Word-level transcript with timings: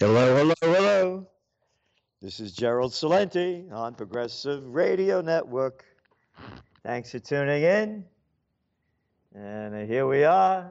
Hello, 0.00 0.36
hello, 0.36 0.54
hello. 0.60 1.26
This 2.22 2.38
is 2.38 2.52
Gerald 2.52 2.92
Celente 2.92 3.68
on 3.72 3.96
Progressive 3.96 4.62
Radio 4.64 5.20
Network. 5.22 5.84
Thanks 6.84 7.10
for 7.10 7.18
tuning 7.18 7.64
in. 7.64 8.04
And 9.34 9.90
here 9.90 10.06
we 10.06 10.22
are. 10.22 10.70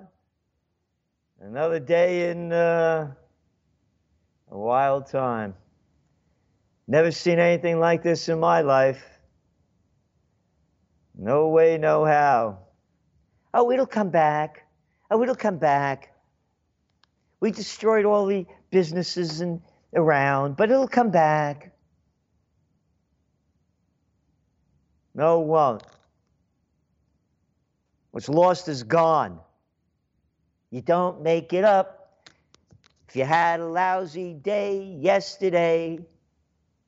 Another 1.41 1.77
day 1.77 2.31
in 2.31 2.53
uh, 2.53 3.11
a 4.49 4.57
wild 4.57 5.07
time. 5.07 5.55
Never 6.87 7.11
seen 7.11 7.37
anything 7.37 7.81
like 7.81 8.03
this 8.03 8.29
in 8.29 8.39
my 8.39 8.61
life. 8.61 9.03
No 11.13 11.49
way, 11.49 11.77
no 11.77 12.05
how. 12.05 12.59
Oh, 13.53 13.71
it'll 13.71 13.87
come 13.87 14.09
back. 14.09 14.65
Oh, 15.11 15.21
it'll 15.21 15.35
come 15.35 15.57
back. 15.57 16.13
We 17.41 17.51
destroyed 17.51 18.05
all 18.05 18.25
the 18.25 18.45
businesses 18.69 19.41
and 19.41 19.61
around, 19.93 20.57
but 20.57 20.69
it'll 20.69 20.87
come 20.87 21.11
back. 21.11 21.73
No, 25.13 25.41
it 25.41 25.47
won't. 25.47 25.83
What's 28.11 28.29
lost 28.29 28.67
is 28.67 28.83
gone. 28.83 29.39
You 30.69 30.81
don't 30.81 31.21
make 31.21 31.53
it 31.53 31.63
up. 31.63 32.29
If 33.09 33.15
you 33.15 33.23
had 33.23 33.59
a 33.59 33.65
lousy 33.65 34.33
day 34.33 34.97
yesterday, 34.99 35.99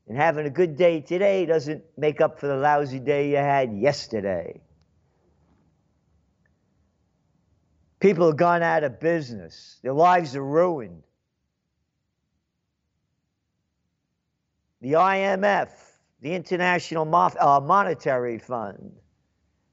and 0.07 0.17
having 0.17 0.45
a 0.45 0.49
good 0.49 0.75
day 0.75 1.01
today 1.01 1.45
doesn't 1.45 1.83
make 1.95 2.19
up 2.19 2.39
for 2.39 2.47
the 2.47 2.55
lousy 2.55 2.99
day 2.99 3.29
you 3.29 3.37
had 3.37 3.77
yesterday. 3.77 4.59
People 7.99 8.27
have 8.27 8.37
gone 8.37 8.63
out 8.63 8.83
of 8.83 8.99
business, 8.99 9.79
their 9.83 9.93
lives 9.93 10.35
are 10.35 10.43
ruined. 10.43 11.03
The 14.81 14.93
IMF, 14.93 15.69
the 16.21 16.33
International 16.33 17.03
uh, 17.13 17.59
Monetary 17.59 18.39
Fund. 18.39 18.91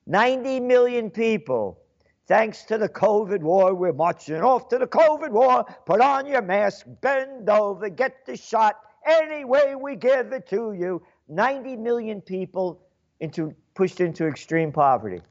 90 0.07 0.61
million 0.61 1.11
people. 1.11 1.81
Thanks 2.29 2.65
to 2.65 2.79
the 2.79 2.89
COVID 2.89 3.41
war, 3.41 3.75
we're 3.75 3.93
marching 3.93 4.43
off 4.43 4.69
to 4.69 4.79
the 4.79 4.87
COVID 4.87 5.31
war. 5.31 5.65
Put 5.85 6.01
on 6.01 6.27
your 6.27 6.43
mask, 6.43 6.87
bend 7.01 7.49
over, 7.49 7.89
get 7.89 8.27
the 8.27 8.37
shot 8.37 8.81
any 9.07 9.45
way 9.45 9.77
we 9.77 9.95
give 9.95 10.33
it 10.33 10.49
to 10.49 10.73
you. 10.73 11.03
90 11.29 11.77
million 11.77 12.21
people 12.21 12.83
into, 13.21 13.55
pushed 13.75 14.01
into 14.01 14.27
extreme 14.27 14.73
poverty 14.73 15.23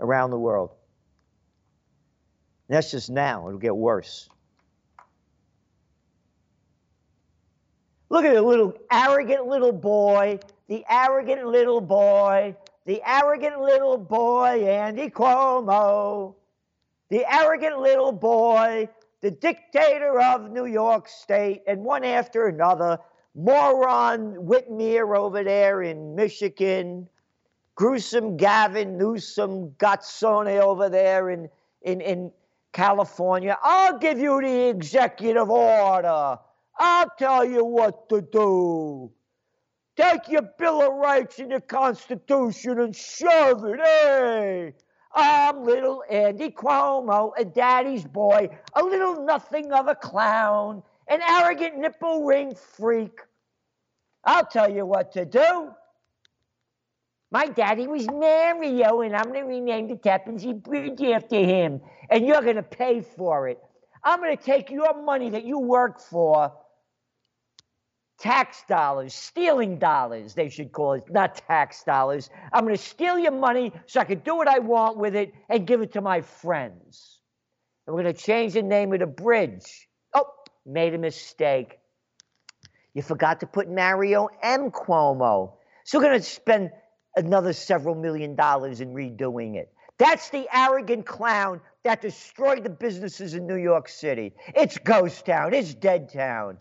around 0.00 0.30
the 0.30 0.38
world. 0.38 0.70
And 2.68 2.76
that's 2.76 2.90
just 2.90 3.08
now, 3.10 3.46
it'll 3.46 3.60
get 3.60 3.76
worse. 3.76 4.28
Look 8.16 8.24
at 8.24 8.32
the 8.32 8.40
little 8.40 8.72
arrogant 8.90 9.46
little 9.46 9.72
boy, 9.72 10.38
the 10.68 10.82
arrogant 10.88 11.48
little 11.48 11.82
boy, 11.82 12.56
the 12.86 13.02
arrogant 13.04 13.60
little 13.60 13.98
boy, 13.98 14.66
Andy 14.66 15.10
Cuomo, 15.10 16.34
the 17.10 17.30
arrogant 17.30 17.78
little 17.78 18.12
boy, 18.12 18.88
the 19.20 19.30
dictator 19.30 20.18
of 20.18 20.50
New 20.50 20.64
York 20.64 21.10
State, 21.10 21.62
and 21.66 21.84
one 21.84 22.04
after 22.04 22.46
another, 22.46 22.98
moron 23.34 24.36
Whitmer 24.36 25.14
over 25.14 25.44
there 25.44 25.82
in 25.82 26.14
Michigan, 26.14 27.06
gruesome 27.74 28.38
Gavin 28.38 28.96
Newsom 28.96 29.72
Gazzone 29.72 30.58
over 30.58 30.88
there 30.88 31.28
in, 31.28 31.50
in, 31.82 32.00
in 32.00 32.32
California. 32.72 33.58
I'll 33.62 33.98
give 33.98 34.18
you 34.18 34.40
the 34.40 34.70
executive 34.70 35.50
order. 35.50 36.38
I'll 36.78 37.10
tell 37.18 37.44
you 37.44 37.64
what 37.64 38.08
to 38.10 38.20
do. 38.20 39.12
Take 39.96 40.28
your 40.28 40.42
Bill 40.58 40.82
of 40.82 40.94
Rights 40.94 41.38
and 41.38 41.50
your 41.50 41.60
Constitution 41.60 42.80
and 42.80 42.94
shove 42.94 43.64
it, 43.64 43.80
hey! 43.80 44.74
I'm 45.14 45.64
little 45.64 46.04
Andy 46.10 46.50
Cuomo, 46.50 47.32
a 47.38 47.44
daddy's 47.46 48.04
boy, 48.04 48.50
a 48.74 48.82
little 48.82 49.24
nothing 49.24 49.72
of 49.72 49.88
a 49.88 49.94
clown, 49.94 50.82
an 51.08 51.20
arrogant 51.22 51.78
nipple 51.78 52.24
ring 52.24 52.54
freak. 52.54 53.20
I'll 54.24 54.44
tell 54.44 54.70
you 54.70 54.84
what 54.84 55.12
to 55.12 55.24
do. 55.24 55.70
My 57.30 57.46
daddy 57.46 57.86
was 57.86 58.06
Mario, 58.06 59.00
and 59.00 59.16
I'm 59.16 59.32
going 59.32 59.44
to 59.44 59.48
rename 59.48 59.88
the 59.88 59.96
Tappan 59.96 60.38
Zee 60.38 60.52
Bridge 60.52 61.02
after 61.02 61.36
him, 61.36 61.80
and 62.10 62.26
you're 62.26 62.42
going 62.42 62.56
to 62.56 62.62
pay 62.62 63.00
for 63.00 63.48
it. 63.48 63.58
I'm 64.04 64.20
going 64.20 64.36
to 64.36 64.42
take 64.42 64.70
your 64.70 65.02
money 65.02 65.30
that 65.30 65.44
you 65.44 65.58
work 65.58 65.98
for 65.98 66.52
tax 68.18 68.64
dollars, 68.68 69.14
stealing 69.14 69.78
dollars, 69.78 70.34
they 70.34 70.48
should 70.48 70.72
call 70.72 70.94
it, 70.94 71.04
not 71.10 71.36
tax 71.36 71.82
dollars. 71.84 72.30
I'm 72.52 72.64
going 72.64 72.76
to 72.76 72.82
steal 72.82 73.18
your 73.18 73.32
money 73.32 73.72
so 73.86 74.00
I 74.00 74.04
can 74.04 74.20
do 74.20 74.36
what 74.36 74.48
I 74.48 74.58
want 74.58 74.96
with 74.96 75.14
it 75.14 75.34
and 75.48 75.66
give 75.66 75.82
it 75.82 75.92
to 75.92 76.00
my 76.00 76.20
friends. 76.22 77.20
And 77.86 77.94
we're 77.94 78.02
going 78.02 78.14
to 78.14 78.20
change 78.20 78.54
the 78.54 78.62
name 78.62 78.92
of 78.92 79.00
the 79.00 79.06
bridge. 79.06 79.88
Oh, 80.14 80.26
made 80.64 80.94
a 80.94 80.98
mistake. 80.98 81.78
You 82.94 83.02
forgot 83.02 83.40
to 83.40 83.46
put 83.46 83.70
Mario 83.70 84.28
M. 84.42 84.70
Cuomo. 84.70 85.52
So 85.84 85.98
we're 85.98 86.04
going 86.04 86.18
to 86.18 86.24
spend 86.24 86.70
another 87.14 87.52
several 87.52 87.94
million 87.94 88.34
dollars 88.34 88.80
in 88.80 88.94
redoing 88.94 89.56
it. 89.56 89.72
That's 89.98 90.28
the 90.30 90.46
arrogant 90.52 91.06
clown 91.06 91.60
that 91.84 92.02
destroyed 92.02 92.64
the 92.64 92.70
businesses 92.70 93.34
in 93.34 93.46
New 93.46 93.56
York 93.56 93.88
City. 93.88 94.34
It's 94.54 94.76
ghost 94.78 95.24
town, 95.26 95.54
it's 95.54 95.74
dead 95.74 96.12
town. 96.12 96.58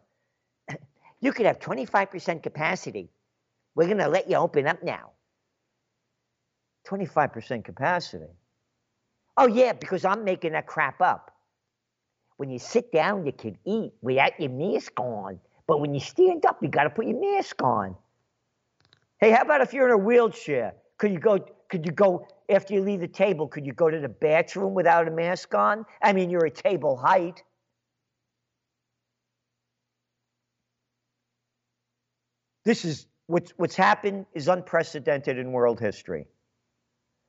You 1.26 1.34
could 1.34 1.48
have 1.48 1.58
25% 1.58 2.44
capacity. 2.44 3.10
We're 3.74 3.88
going 3.88 3.98
to 3.98 4.08
let 4.08 4.30
you 4.30 4.36
open 4.36 4.68
up 4.68 4.84
now. 4.84 5.14
25% 6.88 7.66
capacity. 7.66 8.30
Oh, 9.36 9.48
yeah, 9.48 9.74
because 9.74 10.06
I'm 10.06 10.24
making 10.24 10.52
that 10.52 10.68
crap 10.68 11.02
up. 11.02 11.32
When 12.38 12.52
you 12.52 12.60
sit 12.60 12.92
down, 12.92 13.26
you 13.26 13.32
can 13.32 13.58
eat 13.66 13.94
without 14.04 14.40
your 14.40 14.52
mask 14.52 15.00
on. 15.00 15.40
But 15.66 15.82
when 15.82 15.96
you 15.96 16.00
stand 16.00 16.46
up, 16.46 16.62
you 16.62 16.70
got 16.70 16.84
to 16.84 16.92
put 16.92 17.08
your 17.08 17.20
mask 17.20 17.60
on. 17.64 17.96
Hey, 19.20 19.32
how 19.32 19.42
about 19.42 19.62
if 19.62 19.74
you're 19.74 19.88
in 19.88 19.94
a 19.94 19.98
wheelchair? 19.98 20.76
Could 21.00 21.12
you 21.12 21.18
go? 21.18 21.40
Could 21.70 21.88
you 21.88 21.92
go 21.92 22.28
after 22.52 22.76
you 22.76 22.82
leave 22.82 23.00
the 23.00 23.08
table? 23.08 23.48
Could 23.48 23.66
you 23.66 23.74
go 23.74 23.90
to 23.90 24.00
the 24.00 24.10
bathroom 24.10 24.76
without 24.76 25.08
a 25.08 25.12
mask 25.12 25.56
on? 25.56 25.88
I 26.04 26.14
mean, 26.14 26.30
you're 26.30 26.46
at 26.46 26.54
table 26.54 26.96
height. 26.96 27.42
This 32.66 32.84
is 32.84 33.08
what's, 33.28 33.54
what's 33.58 33.76
happened 33.76 34.26
is 34.34 34.48
unprecedented 34.48 35.38
in 35.38 35.52
world 35.52 35.80
history. 35.80 36.28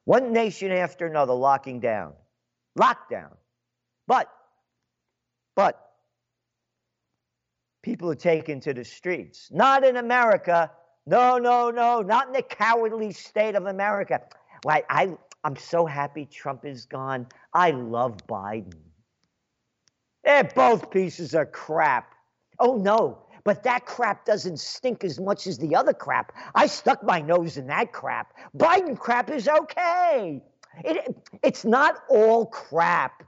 One 0.04 0.32
nation 0.32 0.72
after 0.72 1.06
another 1.06 1.34
locking 1.34 1.80
down, 1.80 2.14
lockdown. 2.78 3.32
But, 4.06 4.30
but, 5.54 5.82
people 7.82 8.10
are 8.10 8.16
taken 8.16 8.60
to 8.60 8.72
the 8.72 8.84
streets. 8.84 9.48
Not 9.52 9.84
in 9.84 9.96
America. 9.96 10.70
No, 11.06 11.38
no, 11.38 11.70
no, 11.70 12.02
not 12.02 12.28
in 12.28 12.32
the 12.32 12.42
cowardly 12.42 13.12
state 13.12 13.54
of 13.56 13.66
America. 13.66 14.20
Why, 14.62 14.84
I, 14.88 15.16
I'm 15.44 15.56
so 15.56 15.86
happy 15.86 16.26
Trump 16.26 16.64
is 16.64 16.86
gone. 16.86 17.26
I 17.52 17.72
love 17.72 18.16
Biden. 18.28 18.75
They're 20.25 20.44
both 20.44 20.91
pieces 20.91 21.34
of 21.34 21.52
crap. 21.52 22.12
Oh 22.58 22.76
no, 22.76 23.25
but 23.46 23.62
that 23.62 23.86
crap 23.86 24.24
doesn't 24.24 24.58
stink 24.58 25.04
as 25.04 25.20
much 25.20 25.46
as 25.46 25.56
the 25.56 25.76
other 25.76 25.92
crap. 25.92 26.32
I 26.52 26.66
stuck 26.66 27.04
my 27.04 27.20
nose 27.20 27.56
in 27.56 27.68
that 27.68 27.92
crap. 27.92 28.34
Biden 28.56 28.98
crap 28.98 29.30
is 29.30 29.46
okay. 29.46 30.42
It, 30.84 31.16
it's 31.44 31.64
not 31.64 31.94
all 32.08 32.46
crap. 32.46 33.22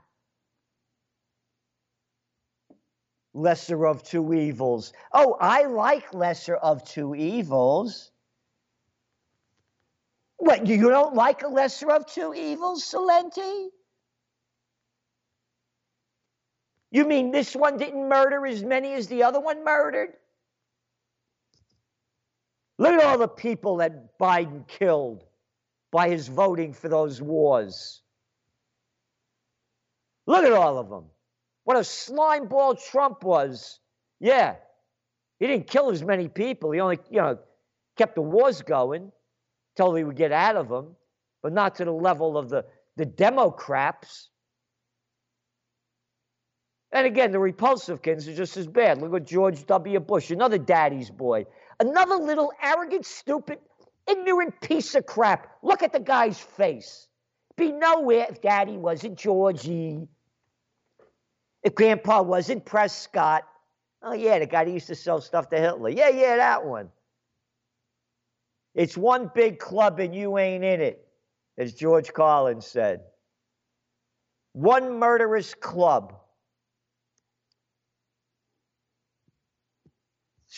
Lesser 3.33 3.87
of 3.87 4.03
two 4.03 4.33
evils. 4.33 4.91
Oh, 5.13 5.37
I 5.39 5.63
like 5.67 6.13
lesser 6.13 6.57
of 6.57 6.83
two 6.83 7.15
evils. 7.15 8.11
What, 10.35 10.67
you 10.67 10.89
don't 10.89 11.15
like 11.15 11.43
a 11.43 11.47
lesser 11.47 11.91
of 11.91 12.05
two 12.05 12.33
evils, 12.33 12.83
Celente? 12.83 13.69
You 16.91 17.05
mean 17.05 17.31
this 17.31 17.55
one 17.55 17.77
didn't 17.77 18.09
murder 18.09 18.45
as 18.47 18.63
many 18.63 18.93
as 18.93 19.07
the 19.07 19.23
other 19.23 19.39
one 19.39 19.63
murdered? 19.63 20.13
Look 22.77 22.93
at 22.93 23.03
all 23.03 23.17
the 23.17 23.27
people 23.27 23.77
that 23.77 24.17
Biden 24.17 24.67
killed 24.67 25.25
by 25.91 26.09
his 26.09 26.27
voting 26.27 26.73
for 26.73 26.89
those 26.89 27.21
wars. 27.21 28.01
Look 30.25 30.45
at 30.45 30.53
all 30.53 30.77
of 30.77 30.89
them. 30.89 31.05
What 31.65 31.77
a 31.77 31.81
slimeball 31.81 32.83
Trump 32.89 33.23
was. 33.23 33.79
Yeah, 34.19 34.55
he 35.39 35.47
didn't 35.47 35.67
kill 35.67 35.91
as 35.91 36.03
many 36.03 36.27
people. 36.27 36.71
He 36.71 36.79
only, 36.79 36.99
you 37.09 37.19
know, 37.19 37.37
kept 37.97 38.15
the 38.15 38.21
wars 38.21 38.61
going 38.61 39.11
till 39.75 39.93
he 39.93 40.03
would 40.03 40.15
get 40.15 40.31
out 40.31 40.55
of 40.55 40.69
them, 40.69 40.95
but 41.43 41.53
not 41.53 41.75
to 41.75 41.85
the 41.85 41.91
level 41.91 42.37
of 42.37 42.49
the, 42.49 42.65
the 42.95 43.05
Democrats 43.05 44.29
And 46.91 47.05
again, 47.05 47.31
the 47.31 47.39
repulsive 47.39 48.01
kids 48.01 48.27
are 48.27 48.35
just 48.35 48.57
as 48.57 48.67
bad. 48.67 48.99
Look 48.99 49.13
at 49.13 49.27
George 49.27 49.65
W. 49.67 49.99
Bush, 49.99 50.31
another 50.31 50.57
daddy's 50.57 51.11
boy, 51.11 51.45
another 51.79 52.15
little 52.15 52.51
arrogant, 52.61 53.05
stupid, 53.05 53.59
ignorant 54.07 54.59
piece 54.61 54.95
of 54.95 55.05
crap. 55.05 55.51
Look 55.61 55.83
at 55.83 55.93
the 55.93 55.99
guy's 55.99 56.39
face. 56.39 57.07
Be 57.57 57.71
nowhere 57.71 58.27
if 58.29 58.41
daddy 58.41 58.77
wasn't 58.77 59.19
Georgie, 59.19 60.07
if 61.63 61.75
grandpa 61.75 62.21
wasn't 62.21 62.65
Prescott. 62.65 63.43
Oh, 64.01 64.13
yeah, 64.13 64.39
the 64.39 64.45
guy 64.45 64.63
that 64.63 64.71
used 64.71 64.87
to 64.87 64.95
sell 64.95 65.21
stuff 65.21 65.49
to 65.49 65.57
Hitler. 65.57 65.89
Yeah, 65.89 66.09
yeah, 66.09 66.37
that 66.37 66.65
one. 66.65 66.89
It's 68.73 68.97
one 68.97 69.29
big 69.35 69.59
club 69.59 69.99
and 69.99 70.15
you 70.15 70.37
ain't 70.37 70.63
in 70.63 70.79
it, 70.79 71.05
as 71.57 71.73
George 71.73 72.13
Carlin 72.13 72.61
said. 72.61 73.01
One 74.53 74.99
murderous 74.99 75.53
club. 75.53 76.15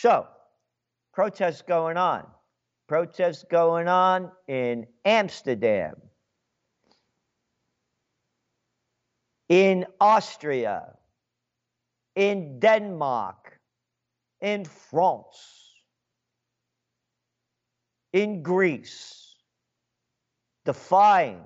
So, 0.02 0.26
protests 1.14 1.62
going 1.62 1.96
on. 1.96 2.26
Protests 2.88 3.44
going 3.48 3.86
on 3.86 4.32
in 4.48 4.84
Amsterdam, 5.04 5.94
in 9.48 9.86
Austria, 10.00 10.94
in 12.16 12.58
Denmark, 12.58 13.60
in 14.40 14.64
France, 14.64 15.76
in 18.12 18.42
Greece, 18.42 19.36
defying 20.64 21.44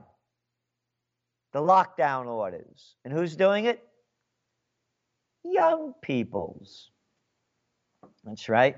the 1.53 1.61
lockdown 1.61 2.25
orders. 2.25 2.97
And 3.05 3.12
who's 3.12 3.37
doing 3.37 3.67
it? 3.67 3.87
Young 5.44 5.93
peoples. 6.00 6.91
That's 8.26 8.49
right. 8.49 8.76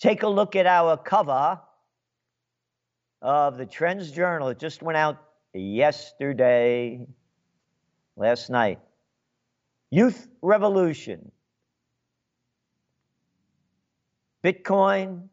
Take 0.00 0.24
a 0.24 0.28
look 0.28 0.56
at 0.56 0.66
our 0.66 0.96
cover 0.96 1.60
of 3.22 3.56
the 3.56 3.64
Trends 3.64 4.10
Journal. 4.10 4.48
It 4.48 4.58
just 4.58 4.82
went 4.82 4.96
out 4.96 5.22
yesterday, 5.54 7.06
last 8.16 8.50
night. 8.50 8.80
Youth 9.90 10.26
Revolution. 10.42 11.30
Bitcoin, 14.42 15.28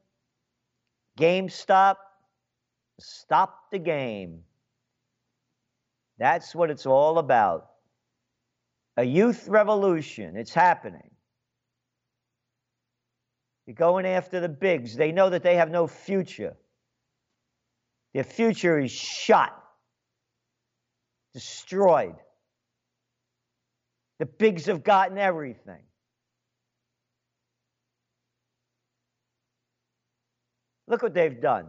GameStop, 1.18 1.96
stop 3.00 3.72
the 3.72 3.80
game. 3.80 4.44
That's 6.20 6.54
what 6.54 6.70
it's 6.70 6.86
all 6.86 7.18
about. 7.18 7.72
A 8.98 9.04
youth 9.04 9.48
revolution. 9.48 10.38
It's 10.38 10.54
happening. 10.54 11.10
You're 13.70 13.76
going 13.76 14.08
after 14.08 14.40
the 14.40 14.50
bigs. 14.50 14.96
They 14.96 15.12
know 15.12 15.30
that 15.30 15.44
they 15.44 15.58
have 15.58 15.70
no 15.70 15.86
future. 15.86 16.58
Their 18.16 18.24
future 18.24 18.80
is 18.80 18.90
shot, 18.90 19.56
destroyed. 21.36 22.16
The 24.18 24.26
bigs 24.26 24.66
have 24.66 24.84
gotten 24.84 25.20
everything. 25.20 25.84
Look 30.88 31.04
what 31.04 31.14
they've 31.14 31.40
done. 31.40 31.68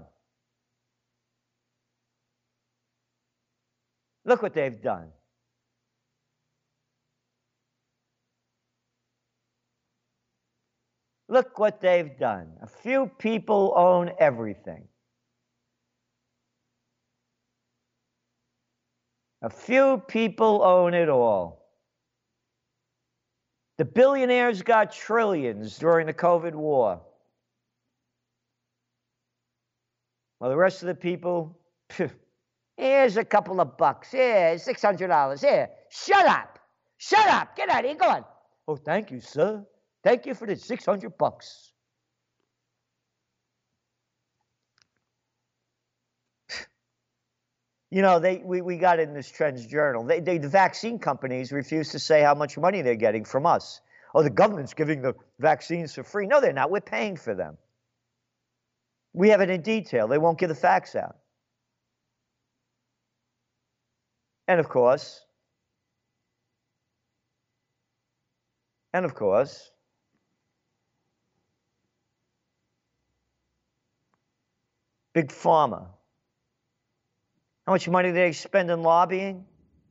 Look 4.25 4.41
what 4.41 4.55
they've 4.55 4.81
done. 4.81 5.11
Look 11.31 11.61
what 11.61 11.81
they've 11.81 12.19
done. 12.19 12.49
A 12.61 12.67
few 12.67 13.09
people 13.19 13.73
own 13.77 14.11
everything. 14.19 14.88
A 19.41 19.49
few 19.49 20.03
people 20.09 20.61
own 20.65 20.93
it 20.93 21.09
all. 21.09 21.71
The 23.79 23.85
billionaires 23.85 24.61
got 24.62 24.93
trillions 24.93 25.79
during 25.79 26.09
the 26.09 26.12
COVID 26.12 26.55
war. 26.55 27.00
Well, 30.41 30.50
the 30.50 30.56
rest 30.56 30.83
of 30.83 30.88
the 30.88 30.97
people, 30.97 31.56
here's 32.76 33.17
a 33.17 33.25
couple 33.25 33.61
of 33.61 33.76
bucks. 33.79 34.11
Here, 34.11 34.56
$600. 34.56 35.41
Here, 35.41 35.71
shut 35.91 36.26
up. 36.26 36.59
Shut 36.99 37.29
up. 37.29 37.55
Get 37.56 37.69
out 37.69 37.85
of 37.85 37.87
here. 37.87 37.94
Go 37.94 38.09
on. 38.09 38.25
Oh, 38.67 38.75
thank 38.75 39.12
you, 39.12 39.21
sir. 39.21 39.65
Thank 40.02 40.26
you 40.26 40.35
for 40.35 40.47
the 40.47 40.56
600 40.56 41.17
bucks. 41.19 41.73
You 47.93 48.02
know, 48.02 48.20
they 48.20 48.38
we, 48.44 48.61
we 48.61 48.76
got 48.76 49.00
in 49.00 49.14
this 49.14 49.29
Trends 49.29 49.67
Journal. 49.67 50.05
They, 50.05 50.20
they, 50.20 50.38
the 50.38 50.49
vaccine 50.49 51.00
companies 51.00 51.50
refuse 51.50 51.91
to 51.91 51.99
say 51.99 52.23
how 52.23 52.35
much 52.37 52.56
money 52.56 52.82
they're 52.82 52.94
getting 52.94 53.25
from 53.25 53.47
us. 53.47 53.81
Oh, 54.14 54.23
the 54.23 54.31
government's 54.31 54.75
giving 54.75 55.02
the 55.02 55.14
vaccines 55.41 55.94
for 55.94 56.05
free. 56.05 56.26
No, 56.29 56.41
they're 56.41 56.52
not. 56.52 56.70
We're 56.70 56.81
paying 56.81 57.17
for 57.17 57.35
them. 57.35 57.58
We 59.12 59.31
have 59.31 59.41
it 59.41 59.50
in 59.50 59.62
detail. 59.62 60.06
They 60.06 60.19
won't 60.19 60.38
give 60.38 60.49
the 60.50 60.55
facts 60.55 60.94
out. 60.94 61.17
And 64.47 64.61
of 64.61 64.69
course, 64.69 65.25
and 68.93 69.05
of 69.05 69.14
course, 69.14 69.70
Big 75.12 75.29
Pharma. 75.29 75.87
How 77.67 77.73
much 77.73 77.89
money 77.89 78.09
do 78.09 78.15
they 78.15 78.33
spend 78.33 78.71
in 78.71 78.83
lobbying? 78.83 79.45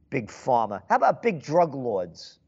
Big 0.10 0.28
Pharma. 0.28 0.82
How 0.90 0.96
about 0.96 1.22
big 1.22 1.42
drug 1.44 1.76
lords? 1.76 2.40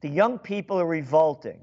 The 0.00 0.08
young 0.08 0.38
people 0.38 0.80
are 0.80 0.86
revolting. 0.86 1.60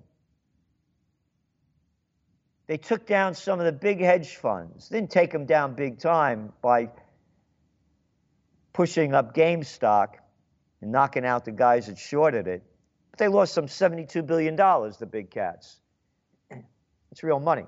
They 2.68 2.78
took 2.78 3.06
down 3.06 3.36
some 3.36 3.60
of 3.60 3.66
the 3.66 3.72
big 3.72 4.00
hedge 4.00 4.36
funds. 4.36 4.90
Didn't 4.90 5.12
take 5.12 5.32
them 5.32 5.46
down 5.46 5.76
big 5.76 6.00
time 6.00 6.54
by 6.62 6.90
pushing 8.74 9.14
up 9.14 9.36
GameStop 9.36 10.16
and 10.82 10.92
knocking 10.92 11.26
out 11.26 11.46
the 11.46 11.52
guys 11.52 11.88
that 11.88 11.98
shorted 11.98 12.48
it. 12.48 12.64
But 13.12 13.20
they 13.20 13.28
lost 13.28 13.54
some 13.54 13.68
$72 13.68 14.26
billion, 14.26 14.56
the 14.56 15.08
big 15.10 15.30
cats. 15.30 15.80
It's 17.14 17.22
real 17.22 17.40
money. 17.40 17.68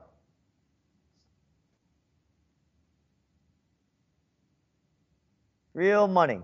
Real 5.76 6.08
money. 6.08 6.40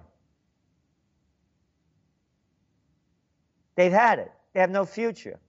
They've 3.75 3.91
had 3.91 4.19
it. 4.19 4.31
They 4.53 4.59
have 4.59 4.69
no 4.69 4.85
future. 4.85 5.39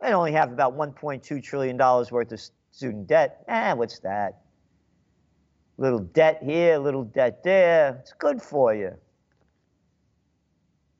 They 0.00 0.12
only 0.12 0.30
have 0.30 0.52
about 0.52 0.78
$1.2 0.78 1.42
trillion 1.42 1.76
worth 1.76 2.30
of 2.30 2.40
student 2.70 3.08
debt. 3.08 3.42
Eh, 3.48 3.72
what's 3.72 3.98
that? 4.00 4.42
Little 5.78 5.98
debt 5.98 6.40
here, 6.40 6.78
little 6.78 7.02
debt 7.02 7.42
there. 7.42 7.96
It's 8.00 8.12
good 8.12 8.40
for 8.40 8.72
you. 8.72 8.92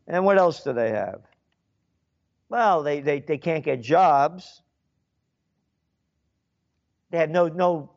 And 0.09 0.25
what 0.25 0.37
else 0.37 0.64
do 0.64 0.73
they 0.73 0.90
have? 0.90 1.21
Well, 2.49 2.83
they, 2.83 2.99
they, 2.99 3.21
they 3.21 3.38
can't 3.38 3.64
get 3.64 3.83
jobs. 3.83 4.62
They 7.10 7.18
have 7.18 7.30
no, 7.30 7.48
no 7.48 7.90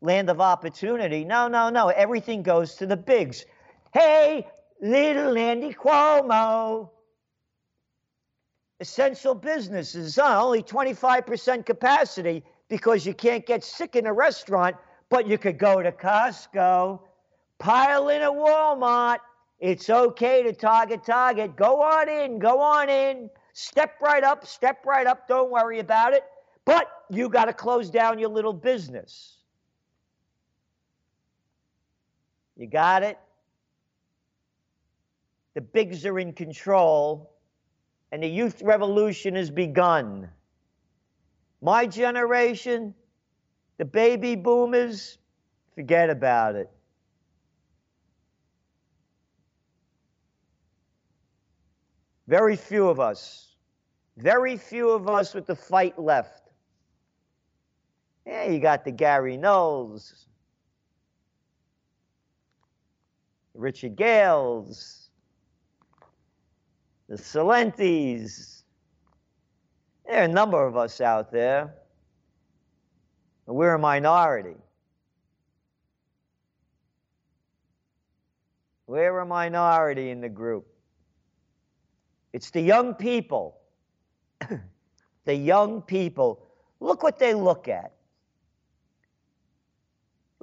land 0.00 0.30
of 0.30 0.40
opportunity. 0.40 1.24
No, 1.24 1.48
no, 1.48 1.70
no. 1.70 1.88
Everything 1.88 2.42
goes 2.42 2.74
to 2.76 2.86
the 2.86 2.96
bigs. 2.96 3.44
Hey, 3.92 4.46
little 4.80 5.36
Andy 5.36 5.72
Cuomo. 5.72 6.90
Essential 8.80 9.34
businesses, 9.34 10.16
huh? 10.16 10.44
only 10.44 10.62
25% 10.62 11.64
capacity 11.64 12.42
because 12.68 13.06
you 13.06 13.14
can't 13.14 13.46
get 13.46 13.62
sick 13.64 13.96
in 13.96 14.06
a 14.06 14.12
restaurant, 14.12 14.76
but 15.08 15.26
you 15.26 15.38
could 15.38 15.58
go 15.58 15.80
to 15.80 15.92
Costco, 15.92 17.00
pile 17.58 18.08
in 18.08 18.22
a 18.22 18.30
Walmart. 18.30 19.18
It's 19.60 19.88
okay 19.88 20.42
to 20.42 20.52
target 20.52 21.04
target. 21.04 21.56
Go 21.56 21.82
on 21.82 22.08
in, 22.08 22.38
go 22.38 22.60
on 22.60 22.88
in. 22.88 23.30
Step 23.52 23.92
right 24.02 24.24
up, 24.24 24.44
step 24.44 24.84
right 24.84 25.06
up. 25.06 25.28
Don't 25.28 25.50
worry 25.50 25.78
about 25.78 26.12
it. 26.12 26.24
But 26.64 26.88
you 27.10 27.28
got 27.28 27.46
to 27.46 27.52
close 27.52 27.90
down 27.90 28.18
your 28.18 28.30
little 28.30 28.52
business. 28.52 29.38
You 32.56 32.66
got 32.66 33.02
it? 33.02 33.18
The 35.54 35.60
bigs 35.60 36.04
are 36.06 36.18
in 36.18 36.32
control, 36.32 37.32
and 38.10 38.22
the 38.22 38.28
youth 38.28 38.62
revolution 38.62 39.34
has 39.36 39.50
begun. 39.50 40.28
My 41.60 41.86
generation, 41.86 42.94
the 43.78 43.84
baby 43.84 44.36
boomers, 44.36 45.18
forget 45.74 46.10
about 46.10 46.56
it. 46.56 46.70
Very 52.26 52.56
few 52.56 52.88
of 52.88 53.00
us, 53.00 53.54
very 54.16 54.56
few 54.56 54.90
of 54.90 55.08
us 55.08 55.34
with 55.34 55.46
the 55.46 55.56
fight 55.56 55.98
left. 55.98 56.43
Yeah, 58.26 58.44
you 58.44 58.58
got 58.58 58.84
the 58.84 58.90
Gary 58.90 59.36
Nulls, 59.36 60.24
Richard 63.52 63.96
Gales, 63.96 65.10
the 67.08 67.16
Celentes. 67.16 68.62
There 70.06 70.20
are 70.20 70.24
a 70.24 70.28
number 70.28 70.66
of 70.66 70.76
us 70.76 71.00
out 71.00 71.30
there. 71.30 71.74
We're 73.46 73.74
a 73.74 73.78
minority. 73.78 74.56
We're 78.86 79.18
a 79.18 79.26
minority 79.26 80.10
in 80.10 80.20
the 80.20 80.28
group. 80.28 80.66
It's 82.32 82.50
the 82.50 82.60
young 82.60 82.94
people. 82.94 83.58
the 85.24 85.34
young 85.34 85.82
people. 85.82 86.46
Look 86.80 87.02
what 87.02 87.18
they 87.18 87.34
look 87.34 87.68
at. 87.68 87.92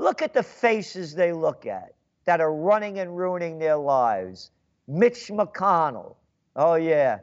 Look 0.02 0.24
at 0.24 0.34
the 0.34 0.42
faces 0.42 1.14
they 1.14 1.32
look 1.32 1.68
at 1.68 1.94
that 2.26 2.42
are 2.42 2.52
running 2.52 2.98
and 2.98 3.16
ruining 3.16 3.60
their 3.60 3.76
lives. 3.76 4.50
Mitch 4.88 5.28
McConnell. 5.28 6.16
Oh, 6.56 6.74
yeah. 6.74 7.20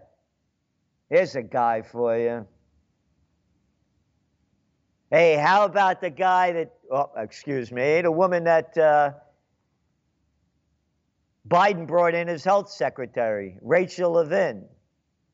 Here's 1.11 1.35
a 1.35 1.42
guy 1.42 1.82
for 1.82 2.16
you. 2.16 2.47
Hey, 5.11 5.35
how 5.35 5.64
about 5.64 6.00
the 6.00 6.11
guy 6.11 6.52
that, 6.52 6.75
oh, 6.88 7.11
excuse 7.16 7.73
me, 7.73 8.00
the 8.00 8.12
woman 8.12 8.44
that 8.44 8.78
uh, 8.78 9.11
Biden 11.49 11.85
brought 11.85 12.14
in 12.14 12.28
as 12.28 12.44
health 12.44 12.70
secretary, 12.70 13.58
Rachel 13.61 14.12
Levine. 14.12 14.66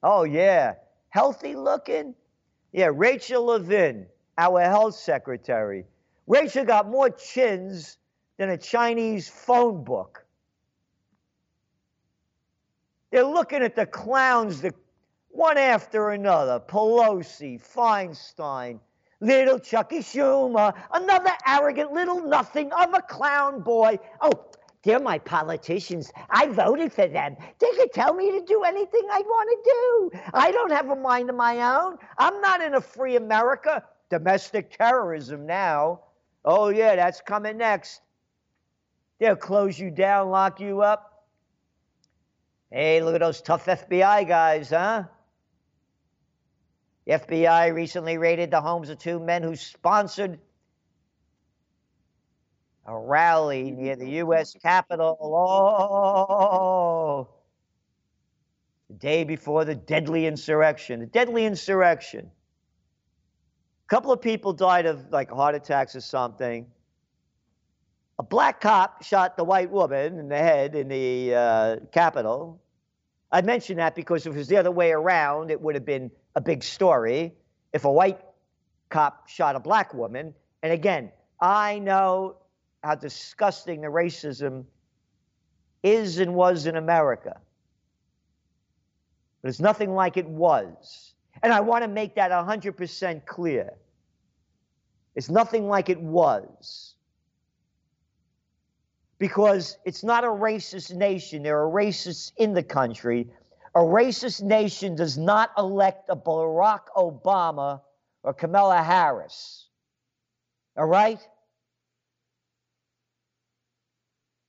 Oh, 0.03 0.25
yeah. 0.25 0.77
Healthy 1.11 1.57
looking? 1.57 2.15
Yeah, 2.73 2.89
Rachel 2.91 3.45
Levine, 3.45 4.07
our 4.39 4.63
health 4.63 4.95
secretary. 4.95 5.85
Rachel 6.27 6.65
got 6.65 6.89
more 6.89 7.11
chins 7.11 7.99
than 8.39 8.51
a 8.51 8.59
Chinese 8.59 9.29
phone 9.29 9.85
book. 9.85 10.25
They're 13.11 13.25
looking 13.25 13.63
at 13.63 13.77
the 13.77 13.87
clowns, 13.87 14.61
the, 14.61 14.75
one 15.29 15.59
after 15.59 16.11
another 16.11 16.59
Pelosi, 16.61 17.61
Feinstein, 17.63 18.81
little 19.21 19.59
Chucky 19.59 19.99
Schumer, 19.99 20.75
another 20.93 21.31
arrogant 21.47 21.93
little 21.93 22.21
nothing 22.27 22.73
of 22.73 22.95
a 22.95 23.03
clown 23.03 23.61
boy. 23.61 23.99
Oh, 24.21 24.33
they're 24.83 25.01
my 25.01 25.19
politicians. 25.19 26.13
I 26.31 26.47
voted 26.47 26.93
for 26.93 27.07
them. 27.07 27.37
They 27.59 27.71
can 27.77 27.89
tell 27.91 28.15
me 28.15 28.31
to 28.33 28.45
do 28.45 28.65
anything 28.65 29.03
I 29.11 29.21
want 29.21 29.51
to 29.51 29.71
do. 29.71 30.21
I 30.35 30.51
don't 30.53 30.73
have 30.73 30.91
a 30.91 30.97
mind 30.97 31.31
of 31.31 31.37
my 31.37 31.79
own. 31.79 31.99
I'm 32.19 32.41
not 32.41 32.61
in 32.63 32.75
a 32.75 32.81
free 32.81 33.17
America. 33.17 33.83
Domestic 34.11 34.77
terrorism 34.77 35.47
now. 35.47 36.01
Oh, 36.45 36.69
yeah, 36.69 36.97
that's 36.97 37.21
coming 37.21 37.57
next. 37.57 38.01
They'll 39.19 39.37
close 39.37 39.79
you 39.79 39.91
down, 39.91 40.31
lock 40.31 40.61
you 40.61 40.83
up. 40.83 41.25
Hey, 42.71 43.03
look 43.03 43.15
at 43.15 43.21
those 43.21 43.41
tough 43.41 43.67
FBI 43.67 44.27
guys, 44.27 44.71
huh? 44.71 45.05
The 47.07 47.13
FBI 47.13 47.73
recently 47.73 48.19
raided 48.19 48.51
the 48.51 48.61
homes 48.61 48.91
of 48.91 48.99
two 48.99 49.21
men 49.21 49.43
who 49.43 49.57
sponsored 49.57 50.41
a 52.87 52.99
rally 52.99 53.71
near 53.71 53.97
the 53.97 54.11
U.S. 54.11 54.55
Capitol. 54.61 55.17
Oh, 55.21 57.29
the 58.89 58.95
day 58.95 59.25
before 59.25 59.65
the 59.65 59.75
deadly 59.75 60.27
insurrection. 60.27 61.01
The 61.01 61.07
deadly 61.07 61.47
insurrection. 61.47 62.31
A 63.87 63.89
couple 63.89 64.13
of 64.13 64.23
people 64.23 64.53
died 64.53 64.87
of 64.87 65.11
like 65.11 65.31
heart 65.31 65.55
attacks 65.55 65.95
or 65.95 66.01
something. 66.01 66.67
A 68.19 68.23
black 68.23 68.61
cop 68.61 69.03
shot 69.03 69.37
the 69.37 69.45
white 69.45 69.71
woman 69.71 70.19
in 70.19 70.29
the 70.29 70.39
head 70.39 70.75
in 70.75 70.89
the 70.89 71.35
uh, 71.35 71.77
Capitol. 71.93 72.63
I 73.31 73.43
mention 73.43 73.79
that 73.79 73.95
because 73.95 74.27
if 74.27 74.35
it 74.35 74.39
was 74.39 74.49
the 74.49 74.57
other 74.57 74.71
way 74.71 74.93
around, 74.93 75.51
it 75.51 75.61
would 75.61 75.75
have 75.75 75.85
been 75.85 76.11
a 76.35 76.41
big 76.41 76.63
story. 76.63 77.35
If 77.73 77.85
a 77.85 77.91
white 77.91 78.21
cop 78.89 79.29
shot 79.29 79.57
a 79.57 79.61
black 79.61 79.93
woman, 79.93 80.35
and 80.63 80.73
again, 80.73 81.11
I 81.41 81.79
know 81.79 82.37
how 82.83 82.95
disgusting 82.95 83.81
the 83.81 83.89
racism 83.89 84.65
is 85.83 86.19
and 86.19 86.35
was 86.35 86.67
in 86.67 86.77
America. 86.77 87.41
But 89.43 89.49
it's 89.49 89.61
nothing 89.61 89.95
like 89.95 90.17
it 90.17 90.29
was. 90.29 91.14
And 91.45 91.53
I 91.53 91.61
want 91.61 91.85
to 91.85 91.89
make 91.89 92.15
that 92.15 92.31
100% 92.31 93.27
clear. 93.27 93.75
It's 95.15 95.29
nothing 95.29 95.69
like 95.69 95.91
it 95.91 96.01
was. 96.01 96.95
Because 99.19 99.77
it's 99.85 100.03
not 100.03 100.25
a 100.25 100.29
racist 100.29 100.95
nation. 100.95 101.43
There 101.43 101.63
are 101.63 101.71
racists 101.71 102.33
in 102.39 102.55
the 102.55 102.63
country. 102.63 103.29
A 103.75 103.81
racist 103.81 104.41
nation 104.41 104.97
does 104.97 105.19
not 105.19 105.51
elect 105.59 106.09
a 106.09 106.17
Barack 106.17 106.87
Obama 106.97 107.83
or 108.23 108.33
Kamala 108.33 108.83
Harris. 108.83 109.69
All 110.79 110.87
right? 110.87 111.21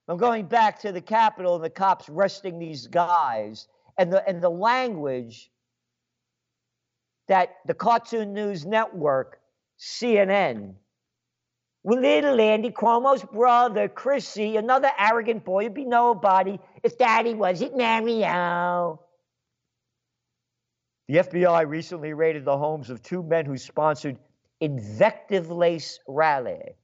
I'm 0.08 0.16
going 0.16 0.46
back 0.46 0.80
to 0.82 0.94
the 0.94 1.02
Capitol 1.02 1.56
and 1.56 1.64
the 1.64 1.70
cops 1.70 2.08
arresting 2.08 2.58
these 2.58 2.88
guys 2.88 3.68
and 3.98 4.14
the 4.14 4.26
and 4.28 4.42
the 4.42 4.50
language 4.50 5.52
that 7.28 7.58
the 7.66 7.74
Cartoon 7.74 8.34
News 8.34 8.66
Network, 8.66 9.40
CNN, 9.80 10.76
little 11.84 12.42
Andy 12.42 12.72
Cuomo's 12.72 13.24
brother, 13.24 13.88
Chrissy, 13.88 14.58
another 14.58 14.90
arrogant 14.98 15.46
boy, 15.46 15.64
would 15.64 15.74
be 15.74 15.86
nobody 15.86 16.60
if 16.84 16.98
daddy 16.98 17.34
wasn't 17.34 17.78
Mario. 17.78 19.00
The 21.08 21.18
FBI 21.18 21.68
recently 21.68 22.14
raided 22.14 22.46
the 22.46 22.58
homes 22.58 22.90
of 22.90 23.04
two 23.04 23.22
men 23.22 23.46
who 23.46 23.58
sponsored 23.58 24.18
invective 24.60 25.52
lace 25.52 26.00
rally. 26.08 26.76